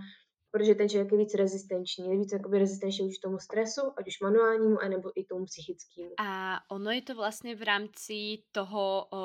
[0.50, 4.20] protože ten člověk je víc rezistenční, je víc jakoby rezistenční už tomu stresu, ať už
[4.20, 6.10] manuálnímu, anebo i tomu psychickému.
[6.20, 9.18] A ono je to vlastně v rámci toho uh,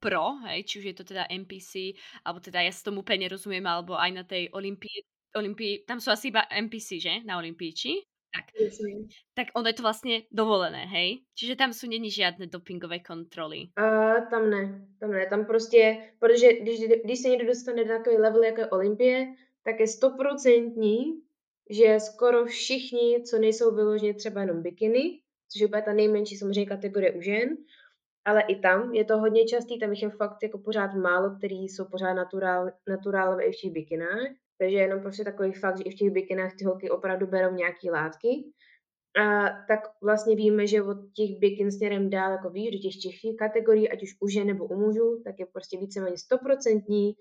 [0.00, 3.66] pro, hej, či už je to teda NPC, alebo teda ja s tomu úplně rozumím,
[3.66, 5.04] alebo aj na tej Olympii,
[5.36, 7.10] Olympii, tam jsou asi iba NPC, že?
[7.24, 7.92] Na Olympii, či?
[8.30, 8.44] Tak.
[9.34, 11.22] Tak ono je to vlastně dovolené, hej?
[11.34, 13.58] Čiže tam jsou není žádné dopingové kontroly.
[13.58, 18.16] Uh, tam ne, tam ne, tam prostě, protože když, když se někdo dostane na takový
[18.16, 19.26] level jako je Olympie,
[19.64, 21.22] tak je stoprocentní,
[21.70, 26.66] že skoro všichni, co nejsou vyloženě třeba jenom bikiny, což je úplně ta nejmenší samozřejmě
[26.66, 27.56] kategorie u žen,
[28.24, 31.68] ale i tam je to hodně častý, tam jich je fakt jako pořád málo, který
[31.68, 34.26] jsou pořád naturál, naturálové i v těch bikinách.
[34.58, 37.90] Takže jenom prostě takový fakt, že i v těch bikinách ty holky opravdu berou nějaký
[37.90, 38.44] látky.
[39.22, 43.36] A tak vlastně víme, že od těch bikin směrem dál jako víš, do těch těch
[43.38, 47.14] kategorií, ať už u žen nebo u mužů, tak je prostě víceméně stoprocentní,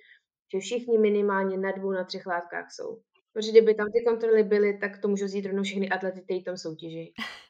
[0.51, 3.01] že všichni minimálně na dvou, na třech látkách jsou.
[3.33, 6.57] Protože kdyby tam ty kontroly byly, tak to můžou zjít rovnou všechny atlety, kteří tam
[6.57, 7.13] soutěží.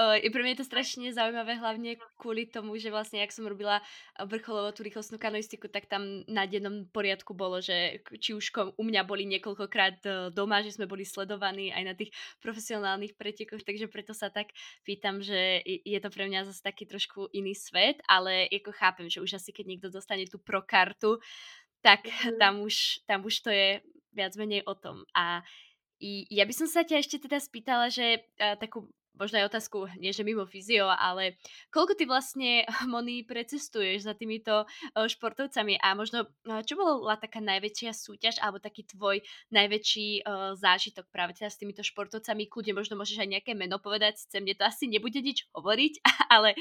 [0.00, 3.84] I pre mňa je to strašne zaujímavé, hlavne kvôli tomu, že vlastne, jak som robila
[4.16, 8.48] vrcholovú tú rýchlostnú kanoistiku, tak tam na dennom poriadku bolo, že či už
[8.80, 13.60] u mňa boli niekoľkokrát e, doma, že sme boli sledovaní aj na tých profesionálnych pretekoch,
[13.60, 14.56] takže preto sa tak
[14.88, 19.20] pýtam, že je to pre mňa zase taký trošku iný svet, ale ako chápem, že
[19.20, 21.20] už asi keď niekto dostane tú pro kartu,
[21.80, 22.36] tak mm.
[22.40, 23.80] tam, už, tam už to je
[24.12, 25.04] viac menej o tom.
[25.16, 25.40] A
[26.00, 28.88] i ja by som sa ťa ešte teda spýtala, že uh, takú
[29.20, 31.36] možno aj otázku, nie že mimo fyzio, ale
[31.68, 37.44] koľko ty vlastne, Moni, precestuješ za týmito uh, športovcami a možno, uh, čo bola taká
[37.44, 39.20] najväčšia súťaž alebo taký tvoj
[39.52, 40.24] najväčší
[40.56, 42.48] zážitok práve teda s týmito športovcami?
[42.48, 46.00] Kľudne možno môžeš aj nejaké meno povedať, sice mne to asi nebude nič hovoriť,
[46.34, 46.56] ale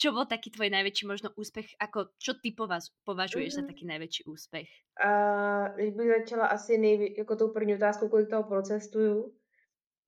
[0.00, 3.68] čo bol taký tvoj najväčší možno úspech, ako čo ty povaz, považuješ mm-hmm.
[3.68, 4.68] za taký najväčší úspech?
[4.96, 9.36] Uh, když bych začala asi nejví, jako tou první otázkou, kolik toho procestuju,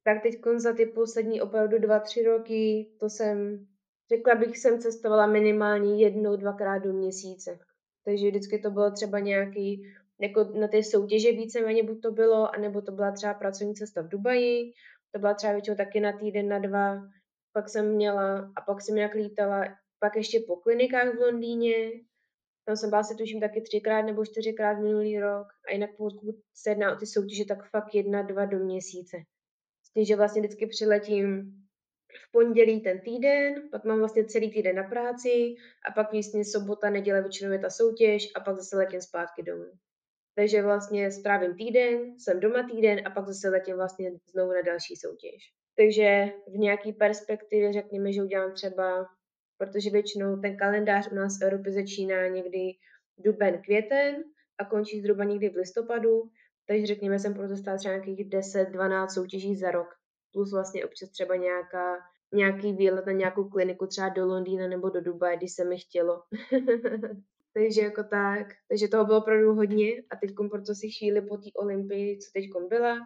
[0.04, 3.66] tak teď za ty poslední opravdu dva, tři roky, to jsem,
[4.08, 7.58] řekla bych, jsem cestovala minimálně jednou, dvakrát do měsíce.
[8.04, 9.82] Takže vždycky to bylo třeba nějaký,
[10.20, 14.08] jako na té soutěže víceméně buď to bylo, anebo to byla třeba pracovní cesta v
[14.08, 14.72] Dubaji,
[15.12, 17.08] to byla třeba většinou taky na týden, na dva,
[17.52, 19.64] pak jsem měla a pak jsem nějak lítala
[20.02, 21.74] pak ještě po klinikách v Londýně,
[22.64, 25.46] tam jsem byla se tuším taky třikrát nebo čtyřikrát minulý rok.
[25.68, 29.16] A jinak pokud se jedná o ty soutěže, tak fakt jedna, dva do měsíce.
[29.86, 31.52] S tím, že vlastně vždycky přiletím
[32.28, 35.54] v pondělí ten týden, pak mám vlastně celý týden na práci
[35.88, 39.72] a pak vlastně sobota, neděle většinou je ta soutěž a pak zase letím zpátky domů.
[40.34, 44.96] Takže vlastně strávím týden, jsem doma týden a pak zase letím vlastně znovu na další
[44.96, 45.52] soutěž.
[45.76, 49.06] Takže v nějaký perspektivě řekněme, že udělám třeba
[49.62, 52.72] protože většinou ten kalendář u nás v Evropě začíná někdy
[53.18, 54.24] duben, květen
[54.58, 56.22] a končí zhruba někdy v listopadu,
[56.66, 59.88] takže řekněme, jsem proto stát třeba nějakých 10-12 soutěží za rok,
[60.32, 61.96] plus vlastně občas třeba nějaká,
[62.32, 66.22] nějaký výlet na nějakou kliniku třeba do Londýna nebo do Dubaje, když se mi chtělo.
[67.54, 71.50] takže jako tak, takže toho bylo opravdu hodně a teď proto si chvíli po té
[71.54, 72.98] olympii, co teď byla,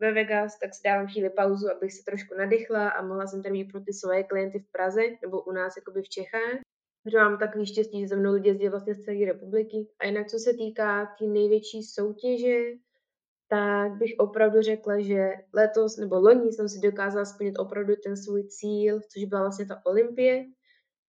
[0.00, 3.54] ve Vegas, tak si dávám chvíli pauzu, abych se trošku nadechla a mohla jsem tam
[3.54, 6.60] jít pro ty svoje klienty v Praze nebo u nás jakoby v Čechách.
[7.10, 9.88] Že mám takový štěstí, že za mnou lidi jezdí vlastně z celé republiky.
[9.98, 12.58] A jinak, co se týká té tý největší soutěže,
[13.48, 18.44] tak bych opravdu řekla, že letos nebo loni jsem si dokázala splnit opravdu ten svůj
[18.44, 20.44] cíl, což byla vlastně ta olympie,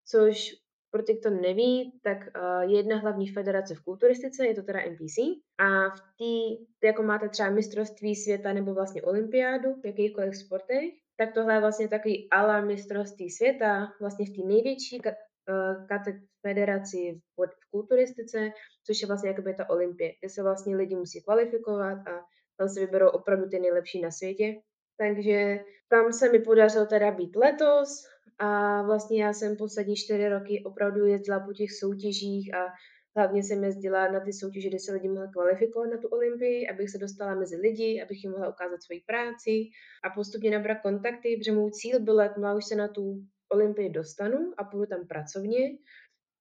[0.05, 0.62] což
[0.94, 4.80] pro ty, kdo neví, tak uh, je jedna hlavní federace v kulturistice, je to teda
[4.80, 5.18] NPC.
[5.58, 11.34] A v té, jako máte třeba mistrovství světa nebo vlastně olympiádu v jakýchkoliv sportech, tak
[11.34, 17.70] tohle je vlastně takový ala mistrovství světa, vlastně v té největší uh, federaci v, v
[17.72, 18.50] kulturistice,
[18.86, 22.26] což je vlastně jakoby ta olympie, kde se vlastně lidi musí kvalifikovat a
[22.58, 24.56] tam se vyberou opravdu ty nejlepší na světě.
[24.98, 30.63] Takže tam se mi podařilo teda být letos a vlastně já jsem poslední čtyři roky
[30.65, 32.67] opravdu jezdila po těch soutěžích a
[33.15, 36.89] hlavně jsem jezdila na ty soutěže, kde se lidi mohli kvalifikovat na tu olympii, abych
[36.89, 39.69] se dostala mezi lidi, abych jim mohla ukázat svoji práci
[40.03, 44.53] a postupně nabrat kontakty, protože můj cíl byl, jakmile už se na tu olympii dostanu
[44.57, 45.78] a půjdu tam pracovně,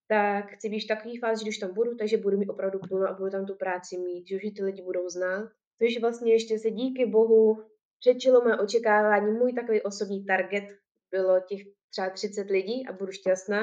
[0.09, 3.09] tak chci být v takový fázi, že když tam budu, takže budu mít opravdu plno
[3.09, 5.51] a budu tam tu práci mít, že už ty lidi budou znát.
[5.79, 7.65] Což vlastně ještě se díky bohu
[8.01, 9.33] přečilo mé očekávání.
[9.33, 10.65] Můj takový osobní target
[11.13, 11.61] bylo těch
[11.91, 13.63] třeba 30 lidí a budu šťastná.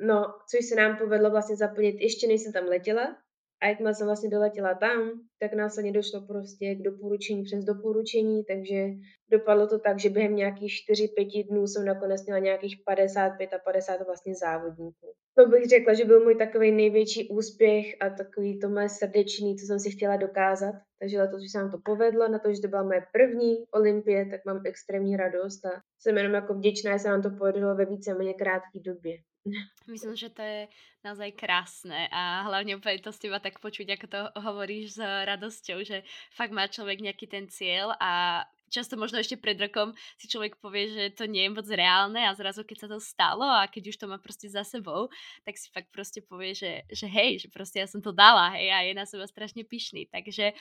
[0.00, 3.16] No, což se nám povedlo vlastně zaplnit ještě než jsem tam letěla.
[3.62, 8.86] A jakmile jsem vlastně doletěla tam, tak následně došlo prostě k doporučení přes doporučení, takže
[9.30, 14.06] dopadlo to tak, že během nějakých 4-5 dnů jsem nakonec měla nějakých 55 a 50
[14.06, 15.12] vlastně závodníků.
[15.38, 19.66] To bych řekla, že byl můj takový největší úspěch a takový to moje srdečný, co
[19.66, 20.74] jsem si chtěla dokázat.
[21.00, 24.26] Takže letos už se nám to povedlo, na to, že to byla moje první olympie,
[24.30, 27.84] tak mám extrémní radost a jsem jenom jako vděčná, že se nám to povedlo ve
[27.84, 29.16] víceméně krátké době.
[29.92, 30.60] Myslím, že to je
[31.06, 35.78] naozaj krásne a hlavne úplne to z teba tak počuť, ako to hovoríš s radosťou,
[35.86, 36.02] že
[36.34, 40.90] fakt má človek nejaký ten cieľ a často možno ešte pred rokom si človek povie,
[40.90, 43.96] že to nie je moc reálne a zrazu keď sa to stalo a keď už
[44.02, 45.06] to má proste za sebou,
[45.46, 48.74] tak si fakt proste povie, že, že hej, že proste ja som to dala, hej,
[48.74, 50.10] a je na seba strašne pyšný.
[50.10, 50.58] Takže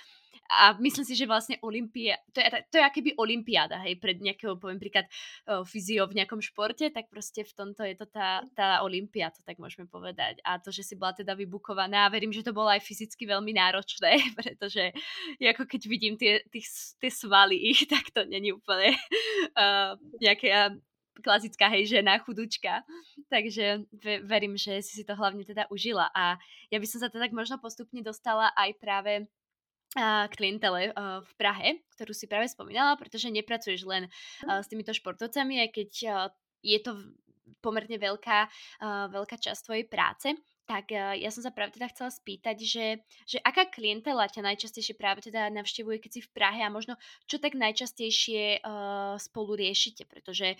[0.49, 4.59] a myslím si, že vlastne Olympia, to je, to je akéby Olympiáda, hej, pred nejakého,
[4.61, 5.09] poviem príklad,
[5.65, 9.57] fyzio v nejakom športe, tak proste v tomto je to tá, tá Olympia, to tak
[9.57, 10.39] môžeme povedať.
[10.45, 13.55] A to, že si bola teda vybukovaná, a verím, že to bolo aj fyzicky veľmi
[13.55, 14.93] náročné, pretože
[15.41, 16.63] ako keď vidím tie, tie,
[16.99, 18.93] tie svaly ich, tak to není úplne
[19.57, 20.75] uh, nejaká
[21.23, 22.83] klasická hej žena, chudučka.
[23.31, 23.87] Takže
[24.27, 26.11] verím, že si si to hlavne teda užila.
[26.11, 26.35] A
[26.67, 29.11] ja by som sa teda tak možno postupne dostala aj práve
[30.35, 30.91] klientele
[31.23, 34.11] v Prahe, ktorú si práve spomínala, pretože nepracuješ len
[34.43, 35.89] s týmito športovcami, aj keď
[36.59, 36.91] je to
[37.63, 38.49] pomerne veľká,
[39.09, 40.35] veľká časť tvojej práce.
[40.65, 45.21] Tak ja som sa práve teda chcela spýtať, že, že aká klientela ťa najčastejšie práve
[45.21, 46.97] teda navštevuje, keď si v Prahe a možno
[47.29, 50.57] čo tak najčastejšie uh, spolu riešite, pretože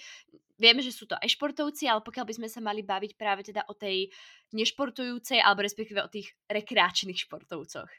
[0.61, 3.65] vieme, že sú to aj športovci, ale pokiaľ by sme sa mali baviť práve teda
[3.65, 4.13] o tej
[4.53, 7.89] nešportujúcej alebo respektíve o tých rekreačných športovcoch.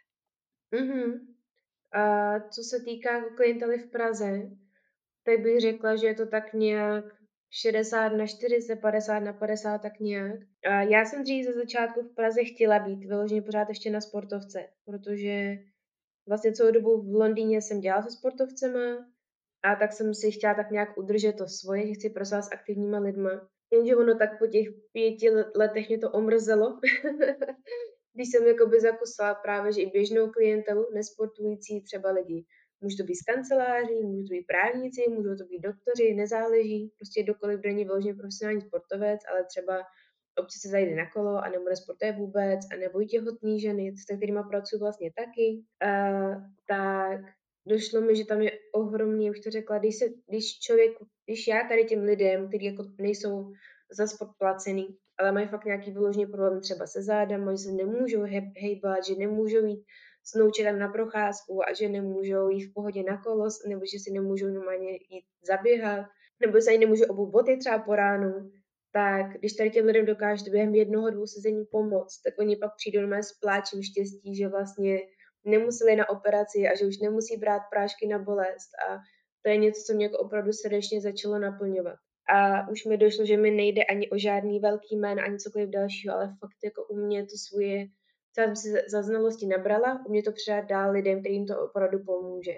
[0.73, 1.21] Mm-hmm.
[1.93, 4.51] A co se týká klientely v Praze,
[5.25, 7.05] tak bych řekla, že je to tak nějak
[7.51, 10.41] 60 na 40, 50 na 50, tak nějak.
[10.65, 14.69] A já jsem dřív ze začátku v Praze chtěla být vyloženě pořád ještě na sportovce,
[14.85, 15.59] protože
[16.29, 19.07] vlastně celou dobu v Londýně jsem dělala se sportovcema
[19.63, 22.99] a tak jsem si chtěla tak nějak udržet to svoje, že chci pracovat s aktivníma
[22.99, 23.49] lidma.
[23.73, 26.81] Jenže ono tak po těch pěti letech mě to omrzelo,
[28.17, 32.45] když jsem jakoby zakusila právě, že i běžnou klientelu, nesportující třeba lidi.
[32.81, 37.23] Může to být z kanceláří, může to být právníci, můžou to být doktoři, nezáleží, prostě
[37.23, 39.83] kdokoliv není vyloženě profesionální sportovec, ale třeba
[40.39, 44.05] občas se zajde na kolo a nebo nesportuje vůbec, a nebo i těhotný ženy, s
[44.05, 46.35] kterými pracuji vlastně taky, uh,
[46.69, 47.21] tak
[47.69, 50.93] došlo mi, že tam je ohromný, už to řekla, když, se, když člověk,
[51.27, 53.53] když já tady těm lidem, kteří jako nejsou
[53.91, 58.23] za sport placený, ale mají fakt nějaký vyložený problém třeba se zádama, že se nemůžou
[58.61, 59.85] hejbat, že nemůžou jít
[60.25, 64.11] s noučetem na procházku a že nemůžou jít v pohodě na kolos, nebo že si
[64.13, 66.07] nemůžou normálně jít zaběhat,
[66.41, 68.51] nebo se ani nemůžou obou boty třeba po ránu,
[68.93, 73.07] tak když tady těm lidem dokážete během jednoho, dvou sezení pomoct, tak oni pak přijdou
[73.07, 74.99] na s pláčem štěstí, že vlastně
[75.45, 78.99] nemuseli na operaci a že už nemusí brát prášky na bolest a
[79.43, 81.97] to je něco, co mě jako opravdu srdečně začalo naplňovat.
[82.35, 86.15] A už mi došlo, že mi nejde ani o žádný velký jméno, ani cokoliv dalšího,
[86.15, 87.87] ale fakt jako u mě to svoje,
[88.35, 91.99] co jsem si za znalosti nabrala, u mě to předat dál lidem, kterým to opravdu
[91.99, 92.55] pomůže.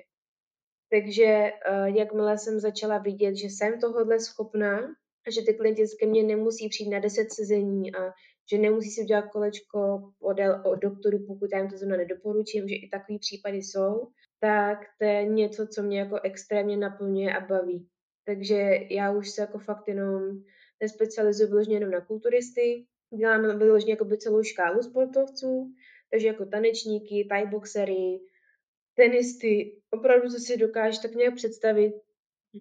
[0.91, 4.81] Takže uh, jakmile jsem začala vidět, že jsem tohodle schopná
[5.31, 8.12] že ty klienti ke mně nemusí přijít na 10 sezení a
[8.51, 12.75] že nemusí si udělat kolečko podél o doktoru, pokud já jim to zrovna nedoporučím, že
[12.75, 14.09] i takový případy jsou,
[14.41, 17.89] tak to je něco, co mě jako extrémně naplňuje a baví.
[18.29, 20.22] Takže já už se jako fakt jenom
[20.81, 22.87] nespecializuju vyloženě jenom na kulturisty,
[23.18, 25.72] dělám vyloženě jako by celou škálu sportovců,
[26.11, 28.20] takže jako tanečníky, thai boxery,
[28.95, 31.95] tenisty, opravdu co si dokážeš tak nějak představit,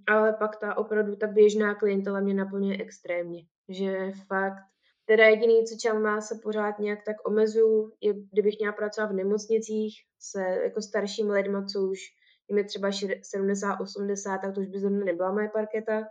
[0.07, 4.63] ale pak ta opravdu ta běžná klientela mě naplňuje extrémně, že fakt.
[5.05, 9.15] Teda jediný, co čem má se pořád nějak tak omezuju, je, kdybych měla pracovat v
[9.15, 11.99] nemocnicích se jako staršími lidmi, co už
[12.49, 12.89] jim je třeba
[13.21, 16.07] 70, 80, tak to už by zrovna nebyla moje parketa,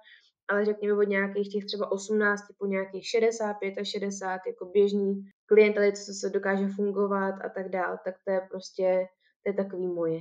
[0.48, 5.92] ale řekněme od nějakých těch třeba 18 po nějakých 65 a 60 jako běžný klientely,
[5.92, 9.06] co se dokáže fungovat a tak dál, tak to je prostě
[9.42, 10.20] to je takový moje.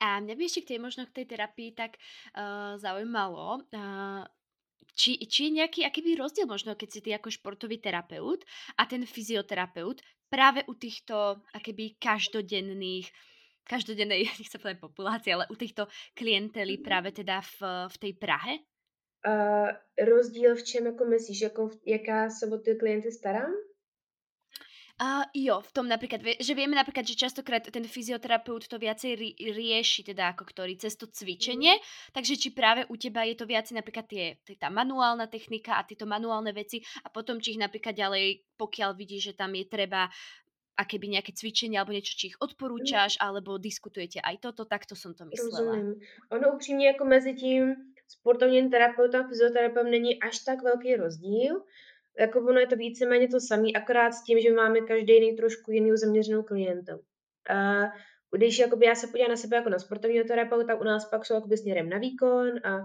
[0.00, 4.24] A mě by ještě k té možno k té terapii tak uh, zaujímalo, uh,
[4.98, 8.42] či, či je nejaký akýby rozdiel možno, keď si ty ako športový terapeut
[8.74, 13.06] a ten fyzioterapeut práve u týchto akéby každodenných
[13.68, 18.64] každodennej, nech sa povedať populácie, ale u týchto klientely práve teda v, v tej Prahe?
[19.26, 23.50] Uh, rozdíl v čem jako myslíš, jako jaká se o ty klienty starám?
[24.98, 29.38] Uh, jo, v tom napríklad, že vieme napríklad, že častokrát ten fyzioterapeut to viacej ri-
[29.38, 32.10] rieši, teda ako ktorý cez to cvičenie, mm.
[32.10, 36.02] takže či práve u teba je to viacej napríklad tie, tá manuálna technika a tieto
[36.02, 40.10] manuálne veci a potom či ich napríklad ďalej, pokiaľ vidíš, že tam je treba
[40.78, 43.22] akéby nejaké cvičenie alebo niečo, či ich odporúčaš, mm.
[43.26, 45.74] alebo diskutujete aj toto, tak to som to myslela.
[45.74, 46.00] Rozumím.
[46.30, 47.74] Ono upřímně jako mezi tím
[48.08, 51.62] sportovním terapeutem a fyzioterapeutem není až tak velký rozdíl,
[52.20, 55.70] jako ono je to víceméně to samé, akorát s tím, že máme každý jiný trošku
[55.70, 57.00] jiný zaměřenou klientelu.
[57.50, 57.84] A
[58.36, 61.34] když jakoby já se podívám na sebe jako na sportovního terapeuta, u nás pak jsou
[61.34, 62.78] jakoby směrem na výkon a,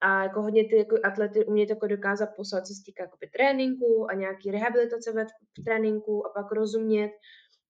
[0.00, 4.10] a jako hodně ty jako atlety umějí jako dokázat poslat, co se týká jakoby tréninku
[4.10, 5.26] a nějaký rehabilitace v,
[5.60, 7.10] v tréninku a pak rozumět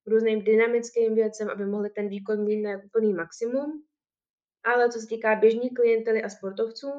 [0.06, 3.82] různým dynamickým věcem, aby mohli ten výkon mít na úplný maximum.
[4.64, 6.92] Ale co se týká běžných klientely a sportovců,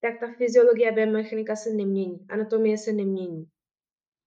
[0.00, 3.44] tak ta fyziologie a biomechanika se nemění, anatomie se nemění.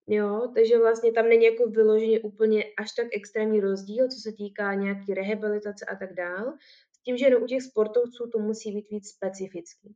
[0.07, 4.73] Jo, takže vlastně tam není jako vyloženě úplně až tak extrémní rozdíl, co se týká
[4.73, 6.53] nějaký rehabilitace a tak dál.
[6.93, 9.95] S tím, že jenom u těch sportovců to musí být víc specifický.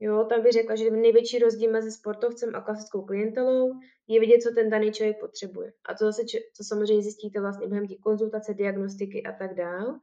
[0.00, 3.72] Jo, tam bych řekla, že největší rozdíl mezi sportovcem a klasickou klientelou
[4.08, 5.72] je vidět, co ten daný člověk potřebuje.
[5.88, 6.22] A to zase,
[6.56, 9.98] co samozřejmě zjistíte vlastně během té konzultace, diagnostiky a tak dál.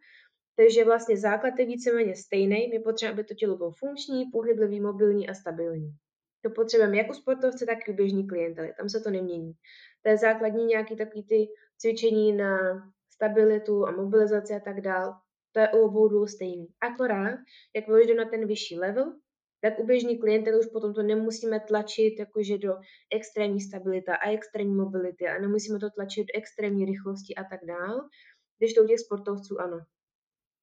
[0.55, 2.67] Takže vlastně základ je víceméně stejný.
[2.73, 5.89] My potřebujeme, aby to tělo bylo funkční, pohyblivý, mobilní a stabilní.
[6.41, 8.73] To potřebujeme jak u sportovce, tak i u běžní klientely.
[8.77, 9.53] Tam se to nemění.
[10.01, 12.57] To je základní nějaký takový ty cvičení na
[13.09, 15.13] stabilitu a mobilizaci a tak dál.
[15.51, 16.67] To je u obou dvou stejný.
[16.81, 17.39] Akorát,
[17.75, 19.13] jak vyjdu na ten vyšší level,
[19.61, 22.73] tak u běžní klientely už potom to nemusíme tlačit jakože do
[23.13, 28.09] extrémní stabilita a extrémní mobility a nemusíme to tlačit do extrémní rychlosti a tak dál,
[28.57, 29.79] když to u těch sportovců ano.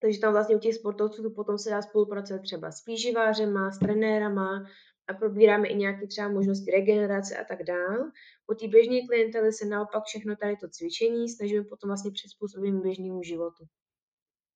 [0.00, 4.66] Takže tam vlastně u těch sportovců potom se dá spolupracovat třeba s výživářema, s trenérama
[5.08, 8.10] a probíráme i nějaké třeba možnosti regenerace a tak dál.
[8.52, 13.22] U té běžné klientely se naopak všechno tady to cvičení snažíme potom vlastně přizpůsobit běžnému
[13.22, 13.64] životu.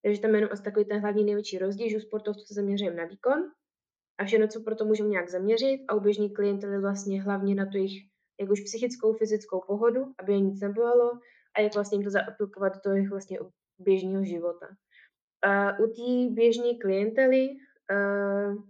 [0.03, 3.05] Takže tam jenom asi takový ten hlavní největší rozdíl, že u sportovců se zaměřujeme na
[3.05, 3.51] výkon
[4.19, 7.67] a všechno, co pro to můžeme nějak zaměřit a u běžní klientely vlastně hlavně na
[7.67, 8.09] tu jejich
[8.41, 11.13] jak už psychickou, fyzickou pohodu, aby je nic nebolelo
[11.57, 13.39] a jak vlastně jim to zaaplikovat do toho jejich vlastně
[13.79, 14.67] běžného života.
[15.47, 18.63] Uh, u té běžné klientely uh,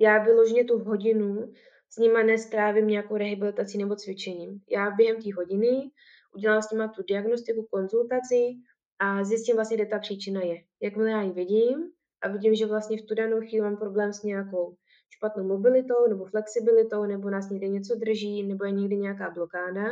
[0.00, 1.52] já vyloženě tu hodinu
[1.90, 4.60] s nima nestrávím nějakou rehabilitací nebo cvičením.
[4.70, 5.90] Já během té hodiny
[6.34, 8.54] udělám s nima tu diagnostiku, konzultaci
[8.98, 10.56] a zjistím vlastně, kde ta příčina je.
[10.82, 11.92] Jakmile já ji vidím
[12.22, 14.76] a vidím, že vlastně v tu danou chvíli mám problém s nějakou
[15.10, 19.84] špatnou mobilitou nebo flexibilitou, nebo nás někde něco drží, nebo je někde nějaká blokáda,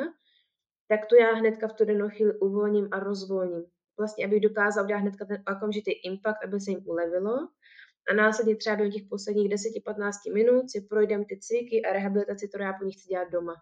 [0.89, 3.65] tak to já hnedka v tu danou chvíli uvolním a rozvolním
[3.99, 7.49] vlastně, aby dokázal udělat hnedka ten okamžitý impact, aby se jim ulevilo.
[8.11, 12.65] A následně třeba během těch posledních 10-15 minut si projdeme ty cviky a rehabilitaci, kterou
[12.65, 13.55] já po nich chci dělat doma.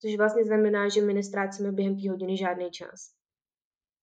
[0.00, 3.00] Což vlastně znamená, že my nestrácíme během té hodiny žádný čas.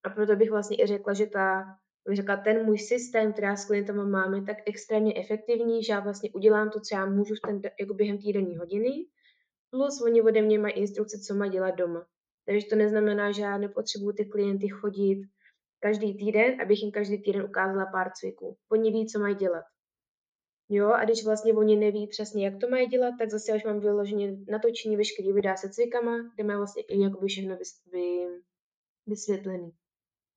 [0.03, 1.65] A proto bych vlastně i řekla, že ta,
[2.09, 5.99] řekla, ten můj systém, který já s klientama mám, je tak extrémně efektivní, že já
[5.99, 9.05] vlastně udělám to, co já můžu v ten, jako během týdenní hodiny,
[9.69, 12.05] plus oni ode mě mají instrukce, co mají dělat doma.
[12.45, 15.21] Takže to neznamená, že já nepotřebuji ty klienty chodit
[15.79, 18.57] každý týden, abych jim každý týden ukázala pár cviků.
[18.71, 19.63] Oni ví, co mají dělat.
[20.69, 23.79] Jo, a když vlastně oni neví přesně, jak to mají dělat, tak zase už mám
[23.79, 27.57] vyloženě natočení veškerý videa se cvikama, kde má vlastně i jakoby všechno
[27.91, 28.27] vy,
[29.07, 29.71] vysvětlený.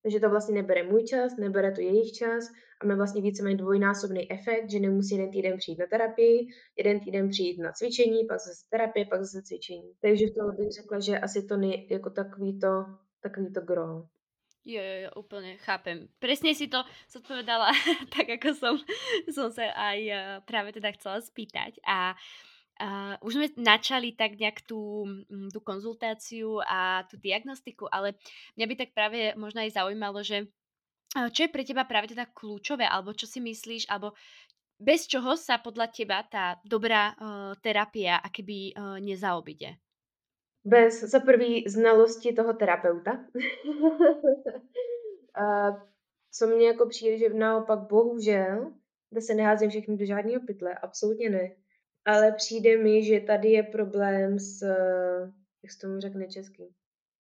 [0.05, 2.45] Takže to vlastně nebere můj čas, nebere to jejich čas
[2.81, 6.47] a má vlastně víceméně dvojnásobný efekt, že nemusí jeden týden přijít na terapii,
[6.77, 9.93] jeden týden přijít na cvičení, pak zase terapie, pak zase cvičení.
[10.01, 12.85] Takže to bych řekla, že asi to nie, jako takový to,
[13.21, 14.05] takový to gro.
[14.65, 16.09] Jo, jo, jo, úplne chápem.
[16.17, 16.81] Presne si to
[17.13, 17.69] zodpovedala
[18.17, 18.75] tak, ako som,
[19.29, 21.85] som sa aj uh, práve teda chcela spýtať.
[21.85, 22.54] A uh,
[23.23, 28.19] už sme načali tak nejak tú, mm, tú konzultáciu a tú diagnostiku, ale
[28.59, 30.51] mňa by tak práve možno aj zaujímalo, že
[31.15, 34.19] čo je pre teba práve teda kľúčové, alebo čo si myslíš, alebo
[34.83, 39.79] bez čoho sa podľa teba tá dobrá uh, terapia akéby uh, nezaobide?
[40.65, 43.23] Bez za prvý znalosti toho terapeuta.
[45.35, 45.71] a
[46.31, 48.73] co mě jako přijde, že naopak bohužel,
[49.11, 51.57] kde se neházím všechny do žádného pytle, absolutně ne.
[52.07, 54.63] Ale přijde mi, že tady je problém s,
[55.63, 56.69] jak se tomu řekne česky,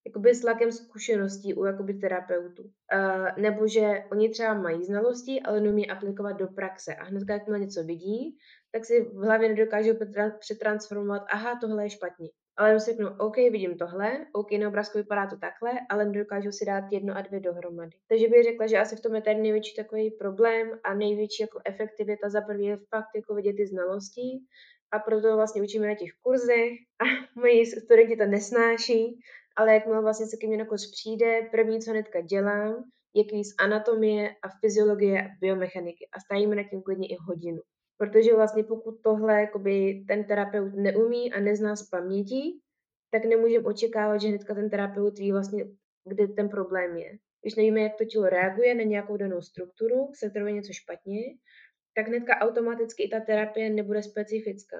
[0.06, 2.62] jakoby s lakem zkušeností u jakoby terapeutů.
[2.62, 6.94] Uh, nebo že oni třeba mají znalosti, ale neumí aplikovat do praxe.
[6.94, 8.36] A hned, jakmile něco vidí,
[8.72, 9.92] tak si v hlavě nedokážou
[10.38, 12.28] přetransformovat, aha, tohle je špatně.
[12.56, 16.64] Ale si řeknu, OK, vidím tohle, OK, na obrázku vypadá to takhle, ale nedokážu si
[16.64, 17.96] dát jedno a dvě dohromady.
[18.08, 21.60] Takže bych řekla, že asi v tom je ten největší takový problém a největší jako
[21.64, 24.40] efektivita za prvý je fakt jako vidět ty znalosti
[24.94, 26.72] a proto vlastně učíme na těch kurzech
[27.02, 27.04] a
[27.40, 29.18] moji studenti to nesnáší,
[29.56, 32.84] ale jakmile vlastně se ke mně na kurz přijde, první, co hnedka dělám,
[33.14, 37.60] je kvíz anatomie a fyziologie a biomechaniky a stavíme na tím klidně i hodinu.
[37.98, 42.42] Protože vlastně pokud tohle jakoby, ten terapeut neumí a nezná z paměti,
[43.10, 45.64] tak nemůžeme očekávat, že hnedka ten terapeut ví vlastně,
[46.08, 47.10] kde ten problém je.
[47.42, 51.20] Když nevíme, jak to tělo reaguje na nějakou danou strukturu, se kterou je něco špatně,
[51.96, 54.76] tak hnedka automaticky i ta terapie nebude specifická.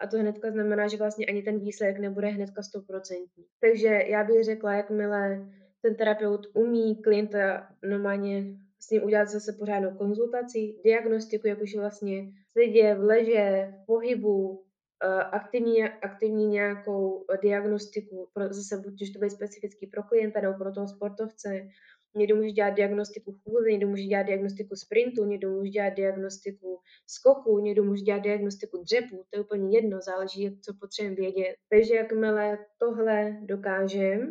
[0.00, 3.44] A to hnedka znamená, že vlastně ani ten výsledek nebude hnedka stoprocentní.
[3.60, 5.48] Takže já bych řekla, jakmile
[5.82, 8.44] ten terapeut umí klienta normálně
[8.80, 14.64] s ním udělat zase pořádnou konzultaci, diagnostiku, jak už vlastně sedě, v leže, v pohybu,
[15.04, 20.72] eh, aktivní, aktivní nějakou diagnostiku, pro, zase buď to bude specifický pro klienta nebo pro
[20.72, 21.68] toho sportovce,
[22.14, 27.58] Někdo může dělat diagnostiku chůze, někdo může dělat diagnostiku sprintu, někdo může dělat diagnostiku skoku,
[27.58, 31.54] někdo může dělat diagnostiku dřepu, to je úplně jedno, záleží, co potřebujeme vědět.
[31.68, 34.26] Takže jakmile tohle dokážeme,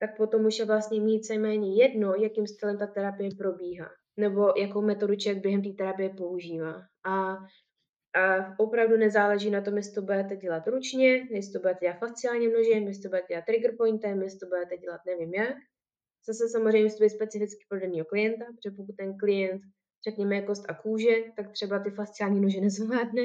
[0.00, 4.82] tak potom už je vlastně mít méně jedno, jakým stylem ta terapie probíhá, nebo jakou
[4.82, 6.82] metodu člověk během té terapie používá.
[7.04, 7.36] A
[8.14, 12.48] a opravdu nezáleží na tom, jestli to budete dělat ručně, jestli to budete dělat fasciálně
[12.48, 15.56] množem, jestli to budete dělat trigger pointem, jestli to budete dělat nevím jak.
[16.28, 19.62] Zase samozřejmě musí být specificky pro daného klienta, protože pokud ten klient,
[20.08, 23.22] řekněme, kost a kůže, tak třeba ty fasciální nože nezvládne.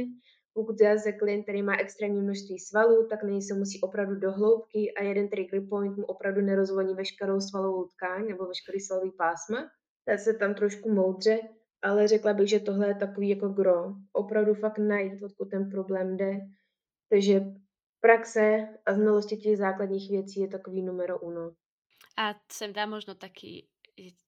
[0.53, 4.31] Pokud je zase klient, který má extrémní množství svalů, tak není se musí opravdu do
[4.31, 9.69] hloubky a jeden trigger point mu opravdu nerozvolní veškerou svalovou tkáň nebo veškerý svalový pásma.
[10.05, 11.39] Tak se tam trošku moudře,
[11.81, 13.93] ale řekla bych, že tohle je takový jako gro.
[14.13, 16.39] Opravdu fakt najít, odkud ten problém jde.
[17.09, 17.41] Takže
[18.01, 21.51] praxe a znalosti těch základních věcí je takový numero uno.
[22.17, 23.69] A sem dá možno taký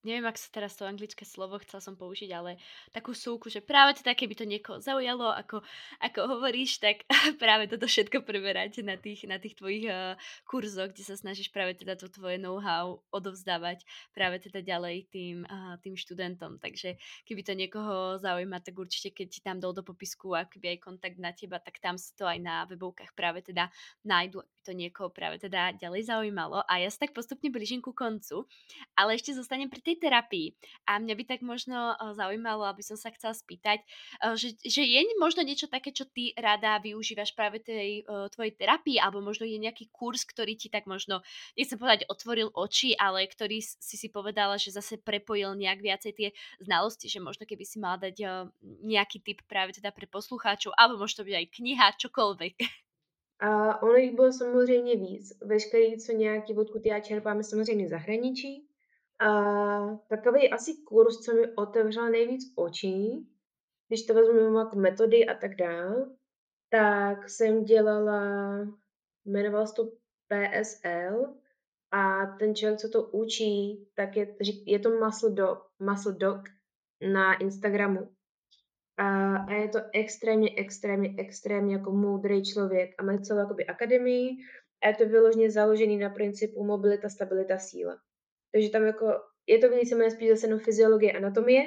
[0.02, 2.58] neviem, ak sa teraz to anglické slovo chcela som použiť, ale
[2.90, 5.62] takú súku, že práve teda, keby to niekoho zaujalo, ako,
[6.02, 7.06] ako hovoríš, tak
[7.44, 10.18] práve toto všetko preberať na tých, na tých tvojich uh,
[10.50, 15.78] kurzoch, kde sa snažíš práve teda to tvoje know-how odovzdávať práve teda ďalej tým, uh,
[15.86, 16.58] tým študentom.
[16.58, 16.98] Takže
[17.30, 20.80] keby to niekoho zaujíma, tak určite keď ti tam dol do popisku a keby aj
[20.82, 23.70] kontakt na teba, tak tam si to aj na webovkách práve teda
[24.02, 26.66] nájdu, to niekoho práve teda ďalej zaujímalo.
[26.66, 28.50] A ja sa tak postupne blížim ku koncu,
[28.98, 30.48] ale ešte zostane ostanem pri tej terapii.
[30.88, 33.82] A mňa by tak možno zaujímalo, aby som sa chcela spýtať,
[34.38, 39.20] že, že je možno niečo také, čo ty rada využívaš práve tej tvojej terapii, alebo
[39.20, 41.26] možno je nejaký kurz, ktorý ti tak možno,
[41.58, 46.30] nechcem povedať, otvoril oči, ale ktorý si si povedala, že zase prepojil nejak viacej tie
[46.64, 51.28] znalosti, že možno keby si mala dať nejaký tip práve teda pre poslucháčov, alebo možno
[51.28, 52.56] byť aj kniha, čokoľvek.
[53.40, 55.38] A ono jich bylo samozřejmě víc.
[55.42, 58.68] Veškerý, co nějaký, odkud já čerpám, samozřejmě zahraničí.
[59.20, 59.30] A
[60.10, 63.28] takový asi kurz, co mi otevřel nejvíc očí,
[63.88, 66.10] když to vezmu jako metody a tak dál,
[66.70, 68.22] tak jsem dělala,
[69.26, 69.92] jmenoval se to
[70.28, 71.36] PSL
[71.92, 74.36] a ten člověk, co to učí, tak je,
[74.66, 76.42] je to Muscle Dog, Muscle Dog
[77.14, 78.19] na Instagramu.
[79.00, 84.30] A, a je to extrémně, extrémně, extrémně jako moudrý člověk a má celou jakoby akademii
[84.84, 87.98] a je to vyloženě založený na principu mobilita, stabilita, síla.
[88.52, 89.06] Takže tam jako
[89.48, 91.64] je to víceméně spíš zase no fyziologie, anatomie,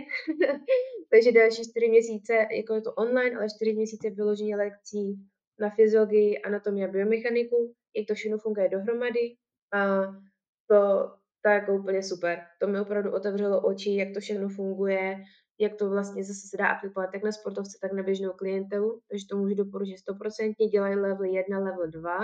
[1.10, 5.14] takže další čtyři měsíce, jako je to online, ale čtyři měsíce vyloženě lekcí
[5.60, 9.36] na fyziologii, anatomii a biomechaniku, jak to všechno funguje dohromady.
[9.72, 10.02] A
[10.66, 11.10] to,
[11.42, 12.38] to je jako úplně super.
[12.60, 15.24] To mi opravdu otevřelo oči, jak to všechno funguje,
[15.58, 19.26] jak to vlastně zase se dá aplikovat tak na sportovce, tak na běžnou klientelu, takže
[19.30, 22.20] to můžu doporučit stoprocentně, dělají level 1, level 2,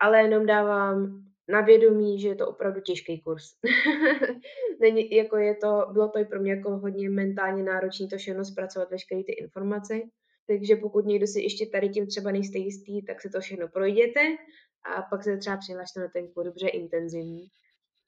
[0.00, 3.44] ale jenom dávám na vědomí, že je to opravdu těžký kurz.
[4.80, 8.44] Není, jako je to, bylo to i pro mě jako hodně mentálně náročné to všechno
[8.44, 10.00] zpracovat, veškeré ty informace.
[10.46, 14.20] Takže pokud někdo si ještě tady tím třeba nejste jistý, tak se to všechno projděte
[14.96, 17.48] a pak se třeba přihlašte na ten kurz, protože intenzivní.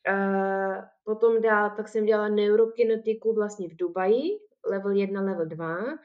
[0.09, 5.99] Uh, potom dál, tak jsem dělala neurokinetiku vlastně v Dubaji, level 1, level 2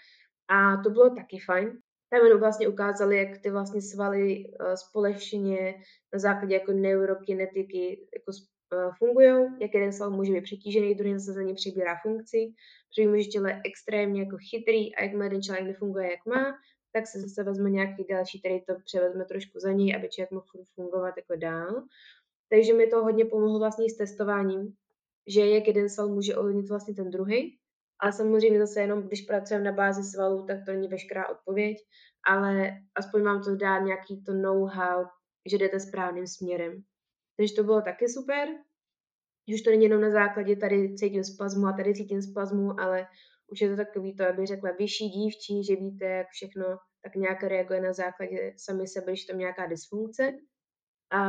[0.48, 1.78] a to bylo taky fajn.
[2.10, 5.76] Tam jenom vlastně ukázali, jak ty vlastně svaly uh, společně
[6.14, 8.32] na základě jako neurokinetiky jako
[8.74, 12.54] uh, fungují, jak jeden sval může být přetížený, druhý zase za ně přibírá funkci,
[12.90, 16.58] protože může tělo je extrémně jako chytrý a jak jeden člověk nefunguje, jak má,
[16.94, 20.46] tak se zase vezme nějaký další, který to převezme trošku za něj, aby člověk mohl
[20.76, 21.84] fungovat jako dál.
[22.50, 24.74] Takže mi to hodně pomohlo vlastně s testováním,
[25.28, 27.58] že jak jeden sval může ovlivnit vlastně ten druhý.
[28.00, 31.78] Ale samozřejmě zase jenom, když pracujeme na bázi svalů, tak to není veškerá odpověď,
[32.28, 35.06] ale aspoň vám to dá nějaký to know-how,
[35.52, 36.84] že jdete správným směrem.
[37.38, 38.48] Takže to bylo taky super,
[39.54, 43.08] už to není jenom na základě tady cítím spazmu a tady cítím spazmu, ale
[43.48, 46.66] už je to takový to, aby řekla vyšší dívčí, že víte, jak všechno
[47.04, 50.32] tak nějak reaguje na základě sami sebe, když tam nějaká dysfunkce.
[51.12, 51.22] A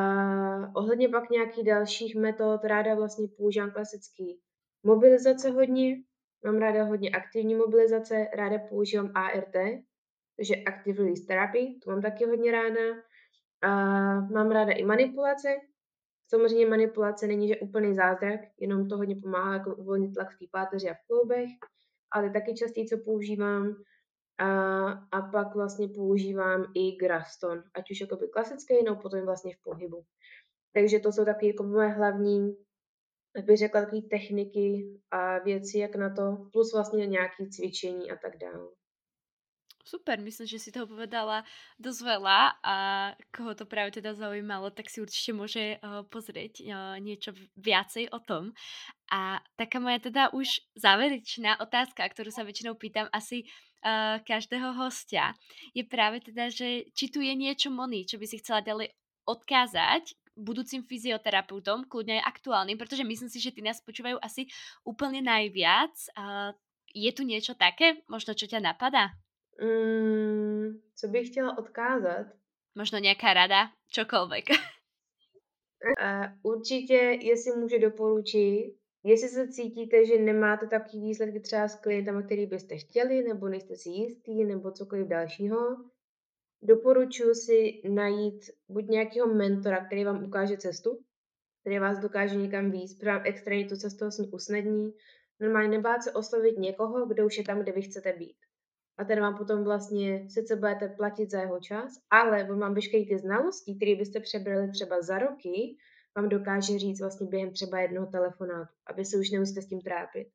[0.76, 4.40] ohledně pak nějakých dalších metod ráda vlastně používám klasický
[4.82, 5.96] mobilizace hodně,
[6.45, 9.57] mám ráda hodně aktivní mobilizace, ráda používám ART,
[10.37, 12.80] takže Active Release Therapy, to mám taky hodně ráda.
[13.62, 13.70] A
[14.20, 15.49] mám ráda i manipulace,
[16.28, 20.45] Samozřejmě manipulace není, že úplný zázrak, jenom to hodně pomáhá jako uvolnit tlak v té
[20.51, 21.51] páteři a v kloubech,
[22.11, 23.76] ale taky častěji, co používám.
[24.39, 29.62] A, a pak vlastně používám i Graston, ať už jakoby klasický, nebo potom vlastně v
[29.62, 30.05] pohybu.
[30.74, 32.57] Takže to jsou takové jako moje hlavní,
[33.45, 38.37] bych řekla, takové techniky a věci, jak na to, plus vlastně nějaké cvičení a tak
[38.39, 38.68] dále.
[39.87, 41.47] Super, myslím, že si toho povedala
[41.78, 42.76] dosť veľa a
[43.30, 48.18] koho to práve teda zaujímalo, tak si určite môže uh, pozrieť uh, niečo viacej o
[48.18, 48.51] tom.
[49.14, 55.39] A taká moja teda už záverečná otázka, ktorú sa väčšinou pýtam asi uh, každého hostia,
[55.70, 58.91] je práve teda, že či tu je niečo Moni, čo by si chcela ďalej
[59.22, 64.47] odkázať budúcim fyzioterapeutom, kľudne aj aktuálnym, pretože myslím si, že ty nás počúvajú asi
[64.84, 65.97] úplne najviac.
[66.12, 66.53] Uh,
[66.93, 69.16] je tu niečo také, možno čo ťa napadá?
[69.57, 72.26] Mm, co bych chtěla odkázat?
[72.74, 74.45] Možno nějaká rada, čokoliv.
[74.51, 82.22] Uh, určitě, jestli můžu doporučit, jestli se cítíte, že nemáte takový výsledky třeba s klientama,
[82.22, 85.59] který byste chtěli, nebo nejste si jistý, nebo cokoliv dalšího,
[86.62, 90.98] doporučuji si najít buď nějakého mentora, který vám ukáže cestu,
[91.61, 94.94] který vás dokáže někam víc, protože extrémně tu cestu usnadní.
[95.40, 98.36] Normálně nebát se oslovit někoho, kdo už je tam, kde vy chcete být
[98.98, 103.04] a ten vám potom vlastně, sice budete platit za jeho čas, ale on vám veškeré
[103.04, 105.76] ty znalosti, které byste přebrali třeba za roky,
[106.16, 110.28] vám dokáže říct vlastně během třeba jednoho telefonátu, aby se už nemusíte s tím trápit.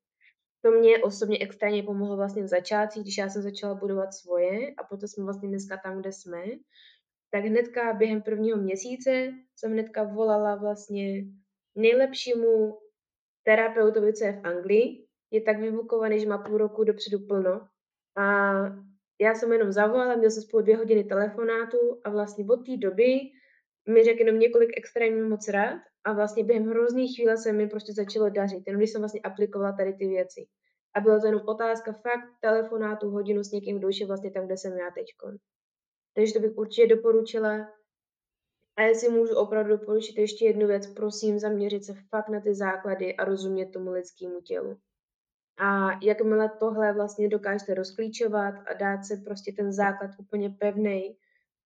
[0.61, 4.83] To mě osobně extrémně pomohlo vlastně v začátcích, když já jsem začala budovat svoje a
[4.83, 6.43] potom jsme vlastně dneska tam, kde jsme,
[7.31, 11.23] tak hnedka během prvního měsíce jsem hnedka volala vlastně
[11.75, 12.77] nejlepšímu
[13.43, 17.67] terapeutovi, co je v Anglii, je tak vybukovaný, že má půl roku dopředu plno.
[18.17, 18.53] A
[19.21, 23.19] já jsem jenom zavolala, měl jsem spolu dvě hodiny telefonátu a vlastně od té doby
[23.89, 27.93] mi řekl jenom několik extrémně moc rád a vlastně během hrozných chvíle se mi prostě
[27.93, 30.47] začalo dařit, jenom když jsem vlastně aplikovala tady ty věci.
[30.95, 34.45] A byla to jenom otázka fakt telefonátu, hodinu s někým, kdo už je vlastně tam,
[34.45, 35.05] kde jsem já teď.
[36.15, 37.67] Takže to bych určitě doporučila.
[38.75, 43.15] A jestli můžu opravdu doporučit ještě jednu věc, prosím zaměřit se fakt na ty základy
[43.15, 44.77] a rozumět tomu lidskému tělu.
[45.57, 51.17] A jakmile tohle vlastně dokážete rozklíčovat a dát se prostě ten základ úplně pevný,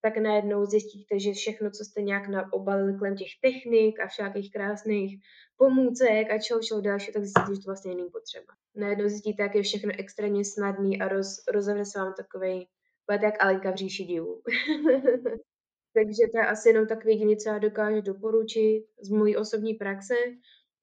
[0.05, 5.19] tak najednou zjistíte, že všechno, co jste nějak obalili kolem těch technik a všakých krásných
[5.57, 8.53] pomůcek a čeho všeho další, tak zjistíte, že to vlastně není potřeba.
[8.75, 12.67] Najednou zjistíte, jak je všechno extrémně snadný a roz, rozevře se vám takový,
[13.07, 14.41] budete jak Alenka v říši divů.
[15.97, 20.15] Takže to je asi jenom tak jediné, co já dokážu doporučit z mojí osobní praxe.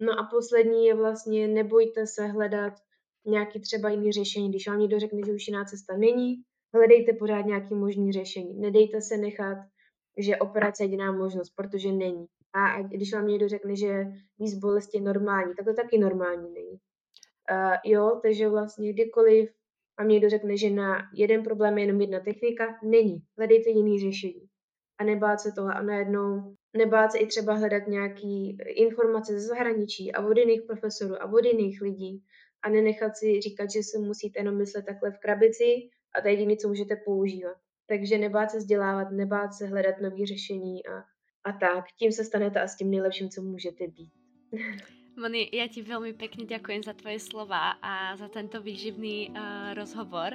[0.00, 2.72] No a poslední je vlastně nebojte se hledat
[3.26, 4.48] nějaký třeba jiný řešení.
[4.48, 6.42] Když vám někdo řekne, že už jiná cesta není,
[6.74, 8.60] hledejte pořád nějaký možný řešení.
[8.60, 9.58] Nedejte se nechat,
[10.18, 12.26] že operace je jediná možnost, protože není.
[12.54, 14.04] A když vám někdo řekne, že
[14.38, 16.78] víc bolesti je normální, tak to taky normální není.
[17.50, 19.50] Uh, jo, takže vlastně kdykoliv
[19.98, 23.22] a mě někdo řekne, že na jeden problém je jenom jedna technika, není.
[23.38, 24.48] Hledejte jiný řešení.
[24.98, 30.12] A nebát se toho a najednou nebát se i třeba hledat nějaký informace ze zahraničí
[30.12, 32.22] a od jiných profesorů a od jiných lidí
[32.62, 36.34] a nenechat si říkat, že se musíte jenom myslet takhle v krabici a to je
[36.34, 37.56] jediné, co můžete používat.
[37.86, 41.04] Takže nebát se vzdělávat, nebát se hledat nové řešení a,
[41.44, 41.84] a tak.
[41.98, 44.12] Tím se stanete a s tím nejlepším, co můžete být.
[45.12, 50.32] Moni, ja ti veľmi pekne ďakujem za tvoje slova a za tento výživný uh, rozhovor,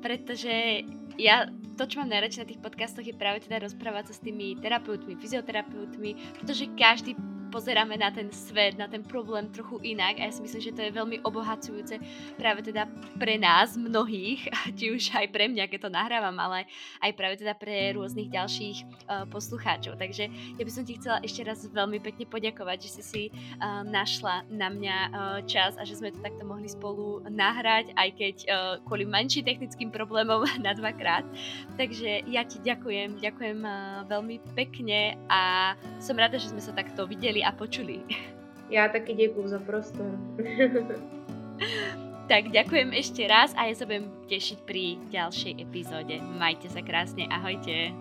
[0.00, 0.88] pretože
[1.20, 4.56] ja, to, čo mám najradšej na tých podcastoch, je práve teda rozprávať sa s tými
[4.64, 7.12] terapeutmi, fyzioterapeutmi, pretože každý
[7.56, 10.84] pozeráme na ten svet, na ten problém trochu inak a ja si myslím, že to
[10.84, 11.96] je veľmi obohacujúce
[12.36, 12.84] práve teda
[13.16, 16.68] pre nás mnohých, či už aj pre mňa, keď to nahrávam, ale
[17.00, 19.96] aj práve teda pre rôznych ďalších uh, poslucháčov.
[19.96, 23.80] Takže ja by som ti chcela ešte raz veľmi pekne poďakovať, že si si uh,
[23.88, 28.36] našla na mňa uh, čas a že sme to takto mohli spolu nahrať, aj keď
[28.44, 28.52] uh,
[28.84, 31.24] kvôli menším technickým problémom na dvakrát.
[31.80, 35.72] Takže ja ti ďakujem, ďakujem uh, veľmi pekne a
[36.04, 38.02] som rada, že sme sa takto videli a počuli.
[38.70, 40.10] Já taky děkuji za prostor.
[42.26, 46.18] tak ďakujem ešte raz a ja sa budem tešiť pri ďalšej epizóde.
[46.18, 47.94] Majte sa krásne, ahojte.